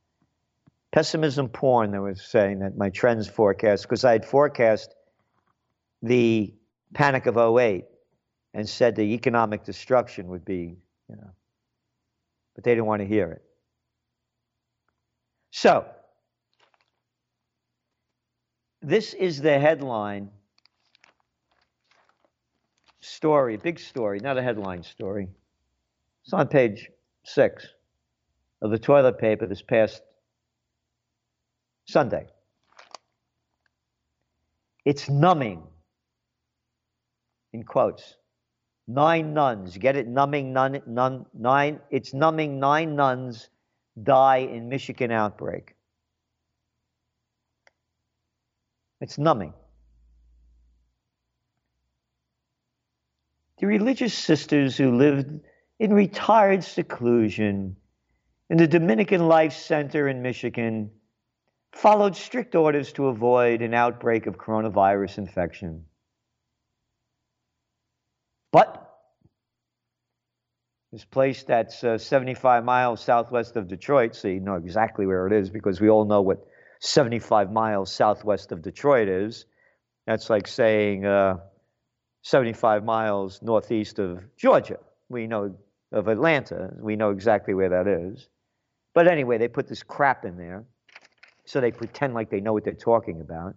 Pessimism 0.92 1.48
porn, 1.48 1.92
they 1.92 1.98
were 1.98 2.14
saying 2.14 2.60
that 2.60 2.76
my 2.76 2.90
trends 2.90 3.28
forecast, 3.28 3.84
because 3.84 4.04
I 4.04 4.12
had 4.12 4.24
forecast 4.24 4.94
the 6.02 6.52
panic 6.94 7.26
of 7.26 7.36
08 7.36 7.84
and 8.54 8.68
said 8.68 8.96
the 8.96 9.14
economic 9.14 9.64
destruction 9.64 10.28
would 10.28 10.44
be, 10.44 10.76
you 11.08 11.16
know, 11.16 11.30
but 12.54 12.64
they 12.64 12.72
didn't 12.72 12.86
want 12.86 13.00
to 13.00 13.06
hear 13.06 13.30
it. 13.30 13.42
So, 15.52 15.84
this 18.82 19.14
is 19.14 19.40
the 19.40 19.58
headline 19.58 20.30
story, 23.00 23.56
big 23.56 23.78
story, 23.78 24.20
not 24.20 24.38
a 24.38 24.42
headline 24.42 24.82
story. 24.82 25.28
It's 26.24 26.32
on 26.32 26.48
page 26.48 26.90
six 27.24 27.66
of 28.62 28.70
the 28.70 28.78
toilet 28.78 29.18
paper 29.18 29.46
this 29.46 29.62
past 29.62 30.02
Sunday. 31.86 32.26
It's 34.84 35.08
numbing, 35.08 35.62
in 37.52 37.64
quotes. 37.64 38.16
Nine 38.86 39.34
nuns, 39.34 39.76
get 39.76 39.96
it? 39.96 40.08
Numbing, 40.08 40.52
nun, 40.52 40.82
nun, 40.86 41.26
nine. 41.32 41.80
It's 41.90 42.12
numbing. 42.12 42.58
Nine 42.58 42.96
nuns 42.96 43.48
die 44.02 44.38
in 44.38 44.68
Michigan 44.68 45.12
outbreak. 45.12 45.74
It's 49.00 49.16
numbing. 49.16 49.52
The 53.60 53.66
religious 53.66 54.14
sisters 54.14 54.76
who 54.76 54.96
lived 54.96 55.40
in 55.78 55.92
retired 55.92 56.64
seclusion 56.64 57.76
in 58.48 58.56
the 58.56 58.66
Dominican 58.66 59.28
Life 59.28 59.52
Center 59.52 60.08
in 60.08 60.22
Michigan 60.22 60.90
followed 61.72 62.16
strict 62.16 62.54
orders 62.54 62.92
to 62.94 63.08
avoid 63.08 63.60
an 63.60 63.74
outbreak 63.74 64.26
of 64.26 64.38
coronavirus 64.38 65.18
infection. 65.18 65.84
But 68.50 68.90
this 70.90 71.04
place 71.04 71.44
that's 71.44 71.84
uh, 71.84 71.98
75 71.98 72.64
miles 72.64 73.00
southwest 73.02 73.56
of 73.56 73.68
Detroit, 73.68 74.16
so 74.16 74.28
you 74.28 74.40
know 74.40 74.56
exactly 74.56 75.06
where 75.06 75.26
it 75.26 75.34
is 75.34 75.50
because 75.50 75.80
we 75.80 75.90
all 75.90 76.06
know 76.06 76.22
what 76.22 76.44
75 76.80 77.52
miles 77.52 77.92
southwest 77.92 78.52
of 78.52 78.62
Detroit 78.62 79.08
is. 79.08 79.44
That's 80.06 80.30
like 80.30 80.48
saying 80.48 81.04
uh, 81.04 81.36
75 82.22 82.84
miles 82.84 83.40
northeast 83.42 83.98
of 83.98 84.20
Georgia. 84.36 84.78
We 85.08 85.26
know 85.26 85.56
of 85.92 86.08
Atlanta. 86.08 86.70
We 86.78 86.96
know 86.96 87.10
exactly 87.10 87.54
where 87.54 87.70
that 87.70 87.86
is. 87.86 88.28
But 88.94 89.08
anyway, 89.08 89.38
they 89.38 89.48
put 89.48 89.68
this 89.68 89.82
crap 89.82 90.24
in 90.24 90.36
there 90.36 90.64
so 91.50 91.60
they 91.60 91.72
pretend 91.72 92.14
like 92.14 92.30
they 92.30 92.40
know 92.40 92.52
what 92.52 92.64
they're 92.64 92.74
talking 92.74 93.20
about. 93.20 93.56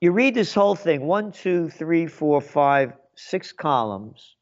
You 0.00 0.10
read 0.10 0.34
this 0.34 0.52
whole 0.52 0.74
thing 0.74 1.06
one, 1.06 1.30
two, 1.30 1.68
three, 1.70 2.06
four, 2.06 2.40
five, 2.40 2.92
six 3.14 3.52
columns, 3.52 4.36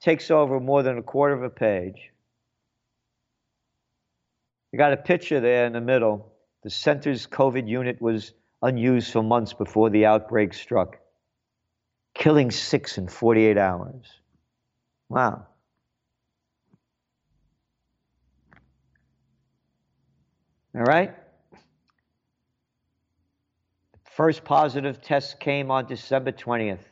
takes 0.00 0.30
over 0.30 0.60
more 0.60 0.82
than 0.82 0.98
a 0.98 1.02
quarter 1.02 1.34
of 1.34 1.42
a 1.42 1.50
page. 1.50 2.10
You 4.72 4.78
got 4.78 4.92
a 4.92 4.96
picture 4.96 5.40
there 5.40 5.66
in 5.66 5.72
the 5.72 5.80
middle. 5.80 6.32
The 6.62 6.70
center's 6.70 7.26
COVID 7.26 7.68
unit 7.68 8.00
was 8.00 8.32
unused 8.64 9.12
for 9.12 9.22
months 9.22 9.52
before 9.52 9.90
the 9.90 10.06
outbreak 10.06 10.54
struck, 10.54 10.98
killing 12.14 12.50
six 12.50 12.98
in 12.98 13.06
48 13.06 13.58
hours. 13.58 14.06
Wow. 15.08 15.46
All 20.74 20.82
right? 20.82 21.14
First 24.16 24.44
positive 24.44 25.02
test 25.02 25.40
came 25.40 25.70
on 25.70 25.86
December 25.86 26.32
20th, 26.32 26.84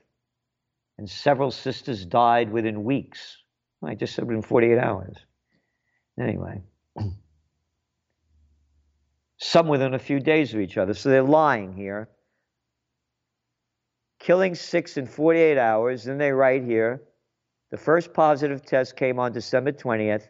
and 0.99 1.09
several 1.09 1.51
sisters 1.51 2.05
died 2.05 2.53
within 2.53 2.85
weeks. 2.85 3.39
I 3.83 3.95
just 3.95 4.15
said 4.15 4.27
within 4.27 4.43
48 4.43 4.79
hours. 4.79 5.17
Anyway, 6.21 6.61
some 9.53 9.69
within 9.69 9.93
a 9.93 9.99
few 9.99 10.19
days 10.19 10.55
of 10.55 10.61
each 10.61 10.79
other. 10.79 10.95
So 10.95 11.11
they're 11.11 11.23
lying 11.23 11.75
here. 11.75 12.09
Killing 14.19 14.55
six 14.55 14.97
in 14.97 15.07
48 15.07 15.59
hours. 15.59 16.05
Then 16.05 16.17
they 16.17 16.33
write 16.33 16.65
here 16.65 17.03
the 17.71 17.77
first 17.77 18.15
positive 18.15 18.65
test 18.65 18.97
came 18.97 19.19
on 19.19 19.33
December 19.33 19.73
20th, 19.73 20.27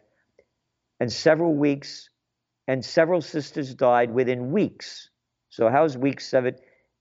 and 0.99 1.11
several 1.11 1.53
weeks, 1.53 2.09
and 2.67 2.83
several 2.83 3.21
sisters 3.21 3.73
died 3.75 4.11
within 4.11 4.51
weeks. 4.51 5.09
So, 5.49 5.69
how's 5.69 5.97
week 5.97 6.19
seven? 6.19 6.55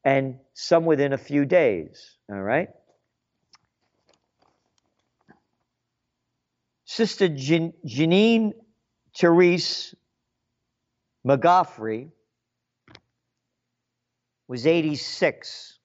And 0.05 0.39
some 0.53 0.85
within 0.85 1.13
a 1.13 1.19
few 1.19 1.45
days. 1.45 2.19
All 2.29 2.41
right. 2.41 2.69
Sister 6.85 7.29
Jan- 7.29 7.73
Janine 7.87 8.53
Therese 9.17 9.95
McGoffrey 11.27 12.11
was 14.49 14.67
86. 14.67 15.79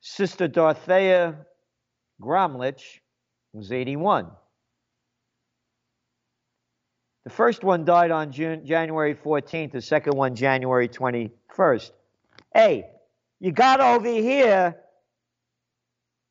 Sister 0.00 0.48
Dorothea 0.48 1.46
Gromlich 2.20 3.00
was 3.52 3.72
81. 3.72 4.28
The 7.24 7.30
first 7.30 7.62
one 7.62 7.84
died 7.84 8.10
on 8.10 8.32
June, 8.32 8.64
January 8.64 9.14
14th, 9.14 9.72
the 9.72 9.82
second 9.82 10.16
one 10.16 10.34
January 10.34 10.88
21st. 10.88 11.90
Hey, 12.54 12.86
you 13.38 13.52
got 13.52 13.80
over 13.80 14.08
here, 14.08 14.76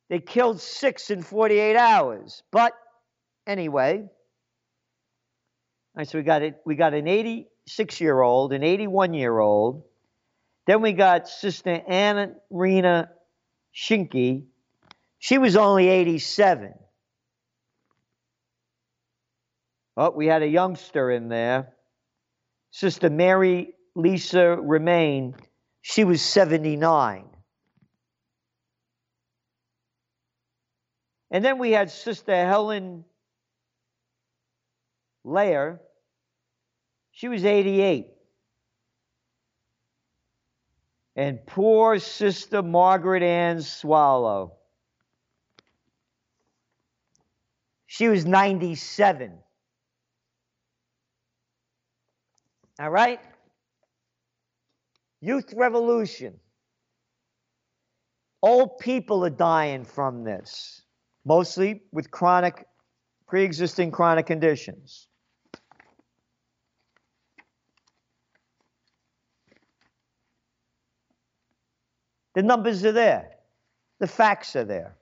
they 0.09 0.19
killed 0.19 0.59
six 0.59 1.11
in 1.11 1.21
48 1.21 1.75
hours. 1.75 2.41
But 2.51 2.73
anyway, 3.47 4.05
so 6.03 6.17
we 6.17 6.23
got 6.23 6.43
it. 6.43 6.61
We 6.65 6.75
got 6.75 6.93
an 6.93 7.07
86 7.07 8.01
year 8.01 8.21
old, 8.21 8.53
an 8.53 8.63
81 8.63 9.13
year 9.15 9.39
old. 9.39 9.83
Then 10.67 10.81
we 10.81 10.91
got 10.91 11.27
Sister 11.27 11.81
Anna 11.87 12.33
Rena 12.51 13.09
Shinky. 13.73 14.45
She 15.17 15.37
was 15.37 15.55
only 15.55 15.87
87. 15.87 16.73
Oh, 19.95 20.11
we 20.11 20.27
had 20.27 20.43
a 20.43 20.47
youngster 20.47 21.09
in 21.09 21.29
there. 21.29 21.73
Sister 22.69 23.09
Mary 23.09 23.73
Lisa 23.95 24.55
Remain, 24.55 25.33
she 25.81 26.03
was 26.03 26.21
79. 26.21 27.25
And 31.31 31.43
then 31.43 31.57
we 31.57 31.71
had 31.71 31.89
Sister 31.89 32.35
Helen 32.35 33.03
Lair, 35.27 35.81
she 37.11 37.27
was 37.27 37.43
88. 37.43 38.07
And 41.15 41.45
poor 41.45 41.99
Sister 41.99 42.61
Margaret 42.61 43.23
Ann 43.23 43.61
Swallow, 43.61 44.53
she 47.87 48.07
was 48.07 48.25
97. 48.25 49.39
All 52.79 52.89
right? 52.89 53.19
Youth 55.19 55.51
revolution. 55.55 56.39
Old 58.43 58.77
people 58.77 59.25
are 59.25 59.31
dying 59.31 59.83
from 59.83 60.23
this, 60.23 60.83
mostly 61.25 61.81
with 61.91 62.11
chronic, 62.11 62.65
pre 63.27 63.43
existing 63.43 63.89
chronic 63.89 64.27
conditions. 64.27 65.06
The 72.37 72.43
numbers 72.43 72.85
are 72.85 72.91
there, 72.91 73.31
the 73.97 74.05
facts 74.05 74.55
are 74.55 74.63
there. 74.63 74.95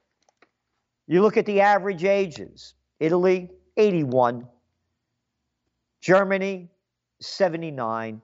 You 1.06 1.22
look 1.22 1.36
at 1.36 1.46
the 1.46 1.60
average 1.60 2.06
ages 2.06 2.76
Italy, 3.02 3.50
81, 3.76 4.48
Germany, 6.00 6.70
79. 7.20 8.22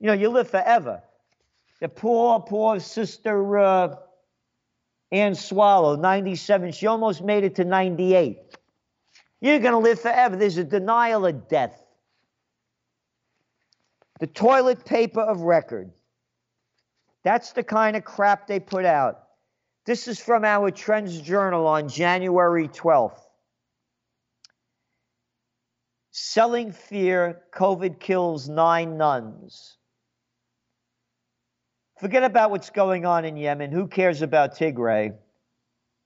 You 0.00 0.06
know, 0.06 0.14
you 0.14 0.30
live 0.30 0.48
forever. 0.48 1.02
The 1.82 1.90
poor, 1.90 2.40
poor 2.40 2.80
sister 2.80 3.58
uh, 3.58 3.96
Ann 5.12 5.34
Swallow, 5.34 5.96
97, 5.96 6.72
she 6.72 6.86
almost 6.86 7.22
made 7.22 7.44
it 7.44 7.56
to 7.56 7.66
98. 7.66 8.38
You're 9.42 9.58
going 9.58 9.72
to 9.72 9.78
live 9.78 10.00
forever. 10.00 10.36
There's 10.36 10.56
a 10.56 10.64
denial 10.64 11.26
of 11.26 11.50
death. 11.50 11.84
The 14.20 14.26
toilet 14.26 14.86
paper 14.86 15.20
of 15.20 15.42
record. 15.42 15.92
That's 17.24 17.52
the 17.52 17.62
kind 17.62 17.96
of 17.96 18.04
crap 18.04 18.46
they 18.46 18.60
put 18.60 18.84
out. 18.84 19.20
This 19.86 20.08
is 20.08 20.20
from 20.20 20.44
our 20.44 20.70
Trends 20.70 21.20
Journal 21.20 21.66
on 21.66 21.88
January 21.88 22.68
12th. 22.68 23.18
Selling 26.10 26.72
fear, 26.72 27.42
COVID 27.52 27.98
kills 27.98 28.48
nine 28.48 28.96
nuns. 28.96 29.76
Forget 31.98 32.24
about 32.24 32.50
what's 32.50 32.70
going 32.70 33.06
on 33.06 33.24
in 33.24 33.36
Yemen. 33.36 33.72
Who 33.72 33.88
cares 33.88 34.22
about 34.22 34.56
Tigray? 34.56 35.14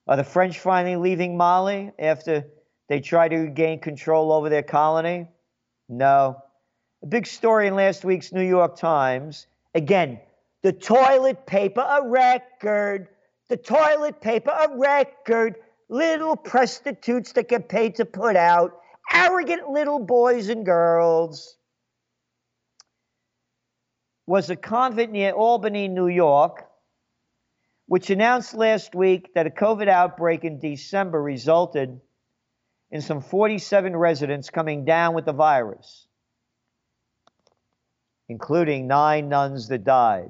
Are 0.06 0.16
the 0.16 0.24
French 0.24 0.58
finally 0.58 0.96
leaving 0.96 1.36
Mali 1.36 1.92
after 1.98 2.46
they 2.88 3.00
try 3.00 3.28
to 3.28 3.48
gain 3.48 3.80
control 3.80 4.32
over 4.32 4.48
their 4.48 4.62
colony? 4.62 5.28
No. 5.88 6.42
A 7.02 7.06
big 7.06 7.26
story 7.26 7.66
in 7.66 7.74
last 7.74 8.04
week's 8.04 8.32
New 8.32 8.42
York 8.46 8.76
Times. 8.76 9.46
Again, 9.74 10.20
the 10.62 10.72
toilet 10.72 11.46
paper 11.46 11.80
a 11.80 12.06
record. 12.06 13.08
The 13.48 13.56
toilet 13.56 14.20
paper 14.20 14.50
a 14.50 14.76
record. 14.76 15.56
Little 15.88 16.36
prostitutes 16.36 17.32
that 17.32 17.48
get 17.48 17.68
paid 17.68 17.96
to 17.96 18.04
put 18.04 18.36
out 18.36 18.72
arrogant 19.10 19.70
little 19.70 19.98
boys 19.98 20.48
and 20.48 20.64
girls 20.66 21.56
was 24.26 24.50
a 24.50 24.56
convent 24.56 25.10
near 25.10 25.32
Albany, 25.32 25.88
New 25.88 26.08
York, 26.08 26.66
which 27.86 28.10
announced 28.10 28.52
last 28.52 28.94
week 28.94 29.32
that 29.34 29.46
a 29.46 29.50
COVID 29.50 29.88
outbreak 29.88 30.44
in 30.44 30.60
December 30.60 31.22
resulted 31.22 31.98
in 32.90 33.00
some 33.00 33.22
47 33.22 33.96
residents 33.96 34.50
coming 34.50 34.84
down 34.84 35.14
with 35.14 35.24
the 35.24 35.32
virus, 35.32 36.06
including 38.28 38.86
nine 38.86 39.30
nuns 39.30 39.68
that 39.68 39.84
died. 39.84 40.28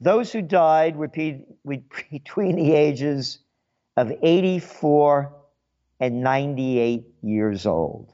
Those 0.00 0.32
who 0.32 0.42
died 0.42 0.96
were 1.64 1.78
between 2.10 2.56
the 2.56 2.72
ages 2.72 3.38
of 3.96 4.12
84 4.22 5.32
and 6.00 6.22
98 6.22 7.06
years 7.22 7.66
old. 7.66 8.12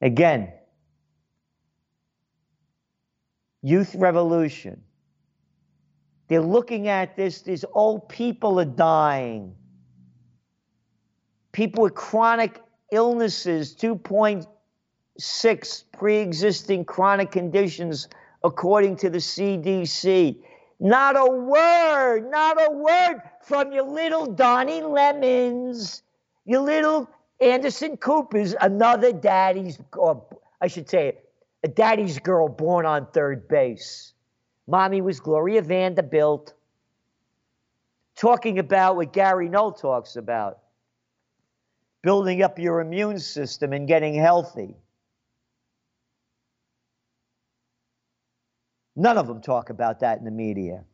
Again, 0.00 0.52
youth 3.62 3.94
revolution. 3.94 4.82
They're 6.28 6.42
looking 6.42 6.88
at 6.88 7.16
this, 7.16 7.40
these 7.42 7.64
old 7.72 8.08
people 8.08 8.60
are 8.60 8.66
dying. 8.66 9.54
People 11.52 11.84
with 11.84 11.94
chronic 11.94 12.60
illnesses, 12.92 13.74
2.6 15.20 15.84
pre 15.92 16.16
existing 16.18 16.84
chronic 16.84 17.30
conditions, 17.30 18.08
according 18.42 18.96
to 18.96 19.10
the 19.10 19.18
CDC. 19.18 20.36
Not 20.80 21.16
a 21.16 21.30
word, 21.30 22.30
not 22.30 22.56
a 22.60 22.72
word 22.72 23.22
from 23.42 23.72
your 23.72 23.84
little 23.84 24.26
Donnie 24.26 24.82
Lemons, 24.82 26.02
your 26.44 26.62
little 26.62 27.08
Anderson 27.40 27.96
Coopers, 27.96 28.54
another 28.60 29.12
daddy's, 29.12 29.78
or 29.96 30.26
I 30.60 30.66
should 30.66 30.88
say, 30.88 31.18
a 31.62 31.68
daddy's 31.68 32.18
girl 32.18 32.48
born 32.48 32.86
on 32.86 33.06
third 33.06 33.48
base. 33.48 34.12
Mommy 34.66 35.00
was 35.00 35.20
Gloria 35.20 35.62
Vanderbilt, 35.62 36.54
talking 38.16 38.58
about 38.58 38.96
what 38.96 39.12
Gary 39.12 39.48
Null 39.48 39.72
talks 39.72 40.16
about 40.16 40.58
building 42.02 42.42
up 42.42 42.58
your 42.58 42.80
immune 42.80 43.18
system 43.18 43.72
and 43.72 43.88
getting 43.88 44.14
healthy. 44.14 44.76
None 48.96 49.18
of 49.18 49.26
them 49.26 49.40
talk 49.40 49.70
about 49.70 50.00
that 50.00 50.18
in 50.18 50.24
the 50.24 50.30
media. 50.30 50.84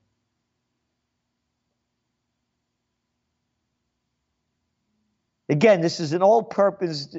Again, 5.50 5.80
this 5.80 6.00
is 6.00 6.12
an 6.12 6.22
all 6.22 6.42
purpose. 6.42 7.16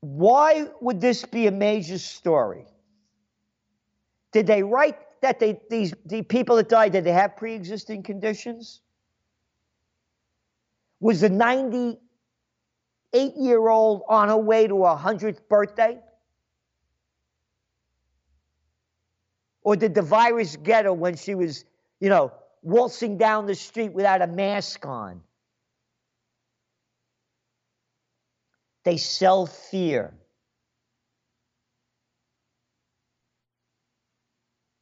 Why 0.00 0.66
would 0.80 1.00
this 1.00 1.24
be 1.24 1.46
a 1.46 1.52
major 1.52 1.98
story? 1.98 2.64
Did 4.32 4.46
they 4.46 4.62
write 4.62 4.96
that 5.20 5.38
they 5.38 5.60
these 5.68 5.92
the 6.06 6.22
people 6.22 6.56
that 6.56 6.68
died 6.68 6.92
did 6.92 7.04
they 7.04 7.12
have 7.12 7.36
pre-existing 7.36 8.02
conditions? 8.02 8.80
Was 11.00 11.20
the 11.20 11.28
98 11.28 11.98
year 13.36 13.68
old 13.68 14.02
on 14.08 14.28
her 14.28 14.38
way 14.38 14.66
to 14.66 14.84
her 14.84 14.96
100th 14.96 15.46
birthday? 15.48 16.00
Or 19.68 19.76
did 19.76 19.94
the 19.94 20.00
virus 20.00 20.56
get 20.56 20.86
her 20.86 20.94
when 20.94 21.16
she 21.16 21.34
was, 21.34 21.66
you 22.00 22.08
know, 22.08 22.32
waltzing 22.62 23.18
down 23.18 23.44
the 23.44 23.54
street 23.54 23.92
without 23.92 24.22
a 24.22 24.26
mask 24.26 24.86
on? 24.86 25.20
They 28.84 28.96
sell 28.96 29.44
fear. 29.44 30.14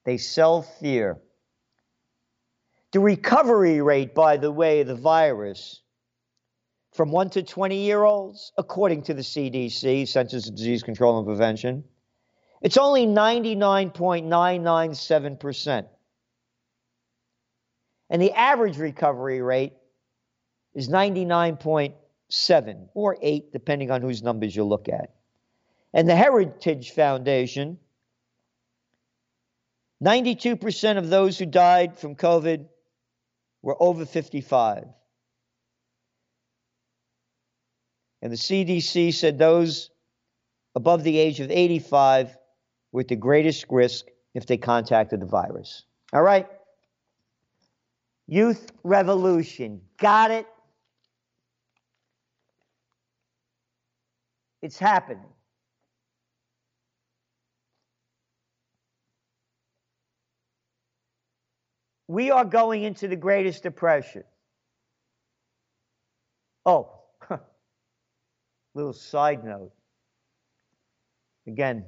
They 0.05 0.19
sell 0.19 0.63
fear. 0.63 1.19
The 2.93 3.01
recovery 3.01 3.81
rate, 3.83 4.15
by 4.15 4.37
the 4.37 4.53
way, 4.53 4.83
of 4.83 4.87
the 4.87 4.95
virus 4.95 5.83
from 6.93 7.11
1 7.11 7.31
to 7.31 7.43
20 7.43 7.77
year 7.77 8.05
olds, 8.05 8.53
according 8.57 9.03
to 9.03 9.15
the 9.15 9.23
CDC, 9.23 10.07
Centers 10.07 10.47
of 10.47 10.55
Disease 10.55 10.85
Control 10.85 11.19
and 11.19 11.27
Prevention, 11.27 11.83
it's 12.63 12.77
only 12.77 13.07
99.997%. 13.07 15.87
And 18.09 18.23
the 18.23 18.33
average 18.33 18.79
recovery 18.79 19.43
rate 19.43 19.73
is 20.75 20.89
99.7 20.89 22.89
or 22.95 23.17
8, 23.21 23.53
depending 23.53 23.91
on 23.91 24.01
whose 24.03 24.23
numbers 24.23 24.55
you 24.55 24.63
look 24.65 24.89
at. 24.89 25.11
And 25.93 26.09
the 26.09 26.15
Heritage 26.17 26.93
Foundation 26.93 27.79
92% 30.05 30.99
of 30.99 31.09
those 31.09 31.39
who 31.39 31.47
died 31.47 31.99
from 31.99 32.17
COVID 32.17 32.67
were 33.63 33.77
over 33.81 34.05
55. 34.05 34.85
And 38.23 38.33
the 38.33 38.37
CDC 38.37 39.15
said 39.15 39.39
those 39.39 39.91
above 40.75 41.03
the 41.03 41.19
age 41.19 41.41
of 41.41 41.51
85 41.51 42.36
at 43.01 43.09
the 43.09 43.17
greatest 43.17 43.67
risk 43.71 44.07
if 44.35 44.47
they 44.47 44.57
contacted 44.57 45.21
the 45.21 45.27
virus. 45.27 45.85
All 46.13 46.23
right? 46.23 46.47
Youth 48.27 48.71
revolution. 48.83 49.81
Got 49.99 50.31
it? 50.31 50.47
It's 54.63 54.79
happening. 54.79 55.27
we 62.09 62.31
are 62.31 62.45
going 62.45 62.83
into 62.83 63.09
the 63.09 63.17
greatest 63.17 63.63
depression. 63.63 64.25
Oh, 66.65 66.91
little 68.75 68.93
side 68.93 69.45
note. 69.45 69.73
Again, 71.47 71.85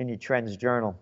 in 0.00 0.08
your 0.08 0.16
trends 0.16 0.56
journal. 0.56 0.98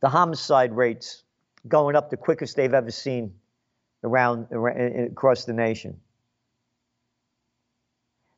The 0.00 0.08
homicide 0.08 0.72
rates 0.72 1.24
going 1.66 1.96
up 1.96 2.08
the 2.08 2.16
quickest 2.16 2.54
they've 2.54 2.72
ever 2.72 2.92
seen 2.92 3.34
around, 4.04 4.46
around 4.52 5.10
across 5.10 5.44
the 5.44 5.52
nation. 5.52 5.98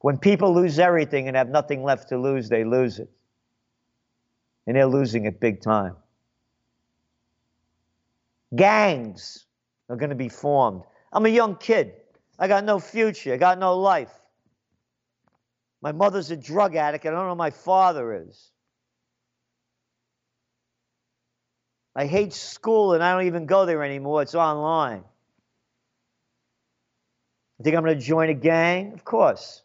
When 0.01 0.16
people 0.16 0.55
lose 0.55 0.78
everything 0.78 1.28
and 1.28 1.36
have 1.36 1.51
nothing 1.51 1.82
left 1.82 2.09
to 2.09 2.18
lose, 2.18 2.49
they 2.49 2.64
lose 2.64 2.99
it. 2.99 3.11
And 4.66 4.76
they're 4.76 4.86
losing 4.86 5.26
it 5.26 5.40
big 5.40 5.61
time. 5.61 5.94
Gangs 8.55 9.44
are 9.90 9.97
going 9.97 10.11
to 10.11 10.16
be 10.16 10.30
formed. 10.30 10.84
I'm 11.12 11.26
a 11.26 11.30
young 11.30 11.57
kid. 11.57 11.92
I 12.38 12.49
got 12.49 12.64
no 12.64 12.78
future. 12.78 13.34
I 13.34 13.36
got 13.36 13.59
no 13.59 13.78
life. 13.78 14.12
My 15.82 15.92
mother's 15.92 16.30
a 16.30 16.36
drug 16.36 16.76
addict. 16.76 17.05
I 17.05 17.11
don't 17.11 17.18
know 17.18 17.28
who 17.30 17.34
my 17.34 17.51
father 17.51 18.24
is. 18.26 18.53
I 21.97 22.05
hate 22.05 22.34
school 22.34 22.92
and 22.92 23.03
I 23.03 23.12
don't 23.12 23.26
even 23.26 23.47
go 23.47 23.64
there 23.64 23.82
anymore. 23.82 24.20
It's 24.20 24.34
online. 24.34 25.03
I 27.59 27.62
think 27.62 27.74
I'm 27.74 27.82
going 27.82 27.99
to 27.99 28.05
join 28.05 28.28
a 28.28 28.34
gang? 28.34 28.92
Of 28.92 29.03
course. 29.03 29.62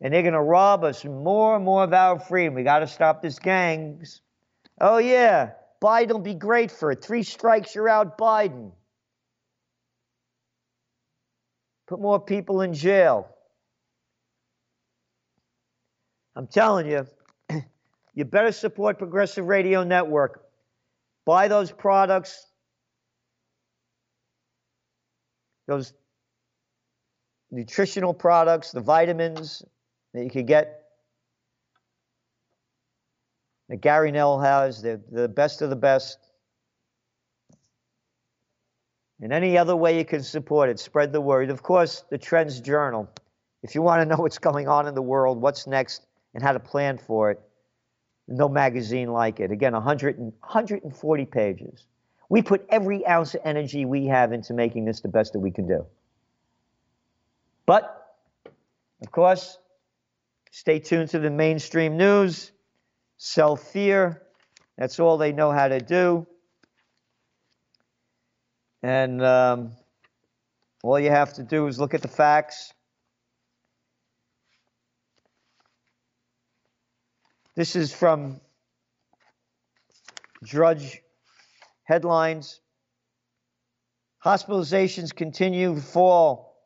And 0.00 0.12
they're 0.12 0.22
going 0.22 0.34
to 0.34 0.42
rob 0.42 0.82
us 0.82 1.04
more 1.04 1.54
and 1.54 1.64
more 1.64 1.84
of 1.84 1.92
our 1.92 2.18
freedom. 2.18 2.54
We 2.54 2.64
got 2.64 2.80
to 2.80 2.88
stop 2.88 3.22
these 3.22 3.38
gangs. 3.38 4.20
Oh, 4.80 4.98
yeah, 4.98 5.52
Biden 5.80 6.10
will 6.10 6.18
be 6.18 6.34
great 6.34 6.72
for 6.72 6.90
it. 6.90 7.04
Three 7.04 7.22
strikes, 7.22 7.72
you're 7.76 7.88
out, 7.88 8.18
Biden. 8.18 8.72
Put 11.86 12.00
more 12.00 12.18
people 12.18 12.62
in 12.62 12.74
jail. 12.74 13.28
I'm 16.34 16.48
telling 16.48 16.90
you, 16.90 17.06
you 18.14 18.24
better 18.24 18.52
support 18.52 18.98
Progressive 18.98 19.46
Radio 19.46 19.82
Network. 19.84 20.44
Buy 21.24 21.48
those 21.48 21.72
products, 21.72 22.46
those 25.66 25.92
nutritional 27.50 28.14
products, 28.14 28.72
the 28.72 28.80
vitamins 28.80 29.64
that 30.12 30.22
you 30.22 30.30
could 30.30 30.46
get 30.46 30.84
that 33.68 33.80
Gary 33.80 34.12
Null 34.12 34.38
has. 34.40 34.82
They're 34.82 35.00
the 35.10 35.28
best 35.28 35.62
of 35.62 35.70
the 35.70 35.76
best. 35.76 36.18
And 39.20 39.32
any 39.32 39.56
other 39.56 39.74
way 39.74 39.96
you 39.96 40.04
can 40.04 40.22
support 40.22 40.68
it, 40.68 40.78
spread 40.78 41.12
the 41.12 41.20
word. 41.20 41.50
Of 41.50 41.62
course, 41.62 42.04
the 42.10 42.18
Trends 42.18 42.60
Journal. 42.60 43.08
If 43.62 43.74
you 43.74 43.80
want 43.80 44.02
to 44.02 44.06
know 44.06 44.20
what's 44.20 44.38
going 44.38 44.68
on 44.68 44.86
in 44.86 44.94
the 44.94 45.02
world, 45.02 45.40
what's 45.40 45.66
next, 45.66 46.04
and 46.34 46.42
how 46.42 46.52
to 46.52 46.60
plan 46.60 46.98
for 46.98 47.30
it, 47.30 47.40
no 48.26 48.48
magazine 48.48 49.12
like 49.12 49.40
it. 49.40 49.50
Again, 49.50 49.72
100 49.72 50.18
and, 50.18 50.32
140 50.40 51.24
pages. 51.26 51.86
We 52.28 52.42
put 52.42 52.66
every 52.70 53.06
ounce 53.06 53.34
of 53.34 53.42
energy 53.44 53.84
we 53.84 54.06
have 54.06 54.32
into 54.32 54.54
making 54.54 54.86
this 54.86 55.00
the 55.00 55.08
best 55.08 55.34
that 55.34 55.40
we 55.40 55.50
can 55.50 55.66
do. 55.66 55.86
But, 57.66 58.16
of 59.02 59.10
course, 59.10 59.58
stay 60.50 60.78
tuned 60.78 61.10
to 61.10 61.18
the 61.18 61.30
mainstream 61.30 61.96
news 61.96 62.52
sell 63.16 63.56
fear. 63.56 64.22
That's 64.76 64.98
all 65.00 65.16
they 65.16 65.32
know 65.32 65.50
how 65.50 65.68
to 65.68 65.80
do. 65.80 66.26
And 68.82 69.24
um, 69.24 69.72
all 70.82 71.00
you 71.00 71.10
have 71.10 71.32
to 71.34 71.42
do 71.42 71.66
is 71.66 71.80
look 71.80 71.94
at 71.94 72.02
the 72.02 72.08
facts. 72.08 72.72
This 77.56 77.76
is 77.76 77.94
from 77.94 78.40
Drudge 80.42 81.00
headlines. 81.84 82.60
Hospitalizations 84.24 85.14
continue 85.14 85.78
fall. 85.78 86.56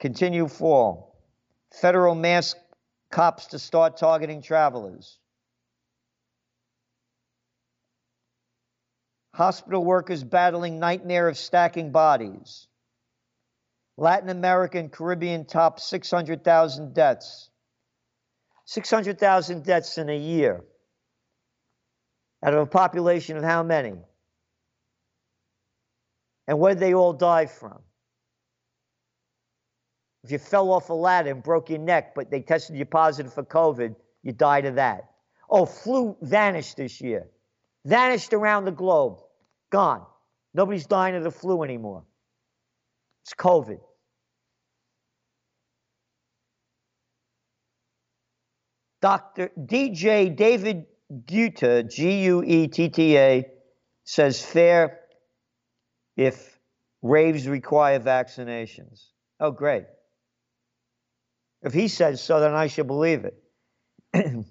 Continue 0.00 0.48
fall. 0.48 1.14
Federal 1.80 2.16
mask 2.16 2.56
cops 3.12 3.46
to 3.48 3.60
start 3.60 3.96
targeting 3.96 4.42
travelers. 4.42 5.18
Hospital 9.34 9.84
workers 9.84 10.24
battling 10.24 10.80
nightmare 10.80 11.28
of 11.28 11.38
stacking 11.38 11.92
bodies. 11.92 12.66
Latin 13.96 14.30
American 14.30 14.88
Caribbean 14.88 15.44
top 15.44 15.78
600,000 15.78 16.92
deaths. 16.92 17.50
600,000 18.68 19.64
deaths 19.64 19.96
in 19.96 20.10
a 20.10 20.16
year. 20.16 20.62
Out 22.44 22.52
of 22.52 22.60
a 22.60 22.66
population 22.66 23.38
of 23.38 23.42
how 23.42 23.62
many? 23.62 23.94
And 26.46 26.58
where 26.60 26.74
did 26.74 26.80
they 26.80 26.92
all 26.92 27.14
die 27.14 27.46
from? 27.46 27.78
If 30.22 30.32
you 30.32 30.38
fell 30.38 30.70
off 30.70 30.90
a 30.90 30.92
ladder 30.92 31.30
and 31.30 31.42
broke 31.42 31.70
your 31.70 31.78
neck, 31.78 32.14
but 32.14 32.30
they 32.30 32.42
tested 32.42 32.76
you 32.76 32.84
positive 32.84 33.32
for 33.32 33.42
COVID, 33.42 33.96
you 34.22 34.32
died 34.32 34.66
of 34.66 34.74
that. 34.74 35.12
Oh, 35.48 35.64
flu 35.64 36.14
vanished 36.20 36.76
this 36.76 37.00
year. 37.00 37.26
Vanished 37.86 38.34
around 38.34 38.66
the 38.66 38.70
globe. 38.70 39.20
Gone. 39.70 40.04
Nobody's 40.52 40.86
dying 40.86 41.14
of 41.14 41.24
the 41.24 41.30
flu 41.30 41.62
anymore. 41.62 42.04
It's 43.24 43.32
COVID. 43.32 43.80
Dr. 49.00 49.50
DJ 49.58 50.34
David 50.34 50.86
Guetta, 51.26 51.88
G 51.88 52.24
U 52.24 52.42
E 52.44 52.68
T 52.68 52.88
T 52.88 53.16
A, 53.16 53.46
says 54.04 54.44
fair 54.44 55.00
if 56.16 56.58
raves 57.02 57.46
require 57.46 58.00
vaccinations. 58.00 59.04
Oh, 59.40 59.50
great. 59.50 59.84
If 61.62 61.72
he 61.72 61.88
says 61.88 62.22
so, 62.22 62.40
then 62.40 62.54
I 62.54 62.66
should 62.66 62.86
believe 62.86 63.24
it. 63.24 63.42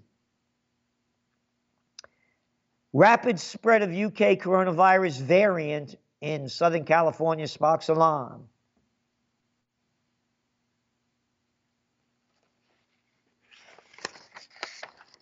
Rapid 2.93 3.39
spread 3.39 3.83
of 3.83 3.89
UK 3.91 4.39
coronavirus 4.39 5.21
variant 5.21 5.95
in 6.21 6.49
Southern 6.49 6.85
California 6.85 7.47
sparks 7.47 7.89
alarm. 7.89 8.47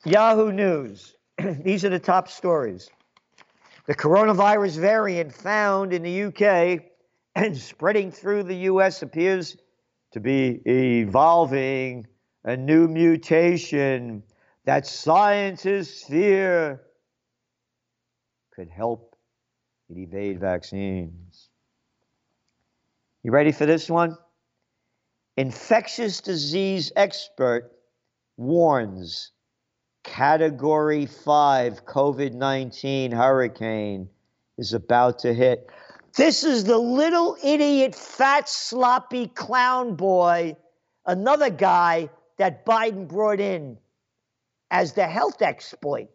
Yahoo 0.05 0.51
News. 0.51 1.15
These 1.63 1.83
are 1.83 1.89
the 1.89 1.99
top 1.99 2.29
stories. 2.29 2.89
The 3.87 3.95
coronavirus 3.95 4.79
variant 4.79 5.33
found 5.33 5.93
in 5.93 6.03
the 6.03 6.23
UK 6.25 6.83
and 7.35 7.57
spreading 7.57 8.11
through 8.11 8.43
the 8.43 8.55
US 8.55 9.01
appears 9.01 9.57
to 10.11 10.19
be 10.19 10.61
evolving 10.65 12.05
a 12.43 12.55
new 12.55 12.87
mutation 12.87 14.23
that 14.65 14.85
scientists 14.85 16.03
fear 16.03 16.81
could 18.55 18.69
help 18.69 19.15
it 19.89 19.97
evade 19.97 20.39
vaccines. 20.39 21.49
You 23.23 23.31
ready 23.31 23.51
for 23.51 23.65
this 23.65 23.89
one? 23.89 24.17
Infectious 25.35 26.21
disease 26.21 26.91
expert 26.95 27.71
warns 28.37 29.31
category 30.05 31.05
5 31.05 31.85
COVID 31.85 32.33
19 32.33 33.11
hurricane 33.11 34.07
is 34.57 34.73
about 34.73 35.19
to 35.19 35.33
hit. 35.33 35.69
This 36.15 36.43
is 36.45 36.63
the 36.63 36.77
little 36.77 37.35
idiot, 37.43 37.93
fat, 37.93 38.47
sloppy 38.47 39.27
clown 39.27 39.95
boy, 39.95 40.55
another 41.05 41.49
guy 41.49 42.09
that 42.37 42.65
Biden 42.65 43.07
brought 43.07 43.41
in 43.41 43.77
as 44.71 44.93
the 44.93 45.05
health 45.05 45.41
exploit. 45.41 46.09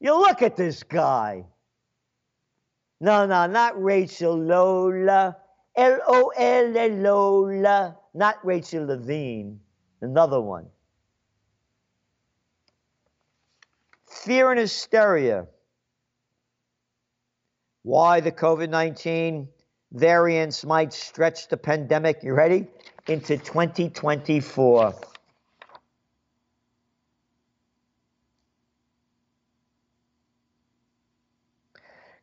You 0.00 0.18
look 0.18 0.42
at 0.42 0.56
this 0.56 0.82
guy. 0.82 1.46
No, 3.00 3.26
no, 3.26 3.46
not 3.46 3.82
Rachel 3.82 4.36
Lola. 4.36 5.36
L 5.76 6.00
O 6.06 6.32
L 6.36 6.88
Lola. 6.88 7.96
Not 8.14 8.44
Rachel 8.44 8.86
Levine. 8.86 9.60
Another 10.02 10.40
one. 10.40 10.66
Fear 14.24 14.52
and 14.52 14.60
hysteria. 14.60 15.46
Why 17.82 18.20
the 18.20 18.32
COVID 18.32 18.70
19 18.70 19.48
variants 19.92 20.64
might 20.64 20.92
stretch 20.92 21.48
the 21.48 21.56
pandemic, 21.56 22.24
you 22.24 22.34
ready? 22.34 22.66
Into 23.06 23.36
2024. 23.36 24.94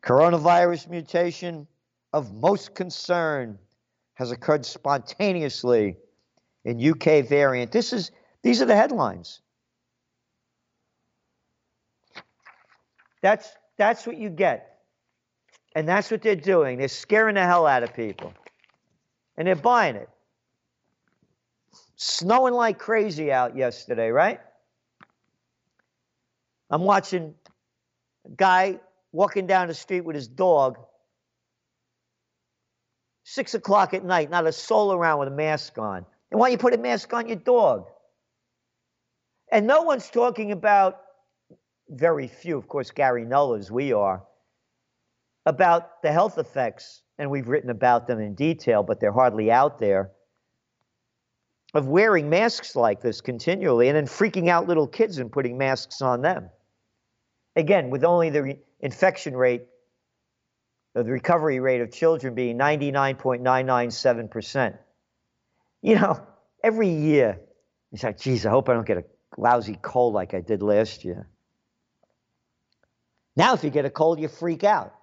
Coronavirus 0.03 0.89
mutation 0.89 1.65
of 2.11 2.33
most 2.33 2.75
concern 2.75 3.57
has 4.15 4.31
occurred 4.31 4.65
spontaneously 4.65 5.95
in 6.65 6.91
UK 6.91 7.25
variant. 7.25 7.71
This 7.71 7.93
is 7.93 8.11
these 8.41 8.61
are 8.61 8.65
the 8.65 8.75
headlines. 8.75 9.42
That's 13.23 13.49
that's 13.77 14.05
what 14.05 14.17
you 14.17 14.29
get. 14.29 14.81
And 15.75 15.87
that's 15.87 16.11
what 16.11 16.21
they're 16.21 16.35
doing. 16.35 16.77
They're 16.77 16.87
scaring 16.87 17.33
the 17.33 17.41
hell 17.41 17.65
out 17.65 17.81
of 17.81 17.95
people. 17.95 18.31
And 19.37 19.47
they're 19.47 19.55
buying 19.55 19.95
it. 19.95 20.09
Snowing 21.95 22.53
like 22.53 22.77
crazy 22.77 23.31
out 23.31 23.57
yesterday, 23.57 24.09
right? 24.09 24.39
I'm 26.69 26.83
watching 26.83 27.33
a 28.25 28.29
guy 28.29 28.79
walking 29.11 29.47
down 29.47 29.69
the 29.69 29.73
street 29.73 30.01
with 30.01 30.15
his 30.15 30.27
dog. 30.27 30.77
Six 33.23 33.53
o'clock 33.53 33.93
at 33.93 34.03
night, 34.03 34.29
not 34.29 34.45
a 34.45 34.51
soul 34.51 34.91
around 34.91 35.19
with 35.19 35.29
a 35.29 35.31
mask 35.31 35.77
on. 35.77 36.05
And 36.29 36.39
why 36.39 36.49
you 36.49 36.57
put 36.57 36.73
a 36.73 36.77
mask 36.77 37.13
on 37.13 37.27
your 37.27 37.37
dog? 37.37 37.87
And 39.51 39.65
no 39.65 39.83
one's 39.83 40.09
talking 40.09 40.51
about, 40.51 41.02
very 41.93 42.27
few, 42.27 42.57
of 42.57 42.67
course, 42.67 42.91
Gary 42.91 43.25
Nullers, 43.25 43.71
we 43.71 43.93
are, 43.93 44.23
about 45.45 46.01
the 46.01 46.11
health 46.11 46.37
effects, 46.37 47.01
and 47.17 47.29
we've 47.29 47.47
written 47.47 47.69
about 47.69 48.07
them 48.07 48.19
in 48.19 48.35
detail, 48.35 48.83
but 48.83 48.99
they're 48.99 49.11
hardly 49.11 49.51
out 49.51 49.79
there, 49.79 50.11
of 51.73 51.87
wearing 51.87 52.29
masks 52.29 52.75
like 52.75 53.01
this 53.01 53.21
continually 53.21 53.87
and 53.87 53.95
then 53.95 54.05
freaking 54.05 54.47
out 54.47 54.67
little 54.67 54.87
kids 54.87 55.17
and 55.17 55.31
putting 55.31 55.57
masks 55.57 56.01
on 56.01 56.21
them. 56.21 56.49
Again, 57.55 57.89
with 57.89 58.03
only 58.03 58.29
the 58.29 58.57
infection 58.79 59.35
rate, 59.35 59.63
the 60.93 61.03
recovery 61.03 61.59
rate 61.59 61.81
of 61.81 61.91
children 61.91 62.35
being 62.35 62.57
99.997%. 62.57 64.77
You 65.81 65.95
know, 65.95 66.21
every 66.63 66.89
year, 66.89 67.39
it's 67.91 68.03
like, 68.03 68.19
geez, 68.19 68.45
I 68.45 68.51
hope 68.51 68.69
I 68.69 68.73
don't 68.73 68.85
get 68.85 68.97
a 68.97 69.05
lousy 69.37 69.79
cold 69.81 70.13
like 70.13 70.35
I 70.35 70.41
did 70.41 70.61
last 70.61 71.03
year. 71.03 71.27
Now, 73.35 73.53
if 73.53 73.63
you 73.63 73.69
get 73.69 73.85
a 73.85 73.89
cold, 73.89 74.19
you 74.19 74.27
freak 74.27 74.63
out. 74.63 74.93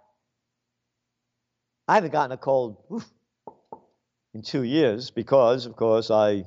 I 1.89 1.95
haven't 1.95 2.13
gotten 2.13 2.33
a 2.33 2.37
cold 2.37 2.77
oof, 2.93 3.09
in 4.35 4.43
two 4.43 4.63
years 4.63 5.11
because, 5.11 5.67
of 5.67 5.75
course, 5.75 6.11
I, 6.11 6.45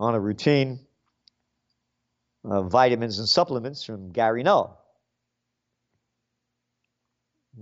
on 0.00 0.14
a 0.14 0.20
routine, 0.20 0.80
uh, 2.44 2.62
vitamins 2.62 3.20
and 3.20 3.28
supplements 3.28 3.84
from 3.84 4.10
Gary 4.10 4.42
Null. 4.42 4.76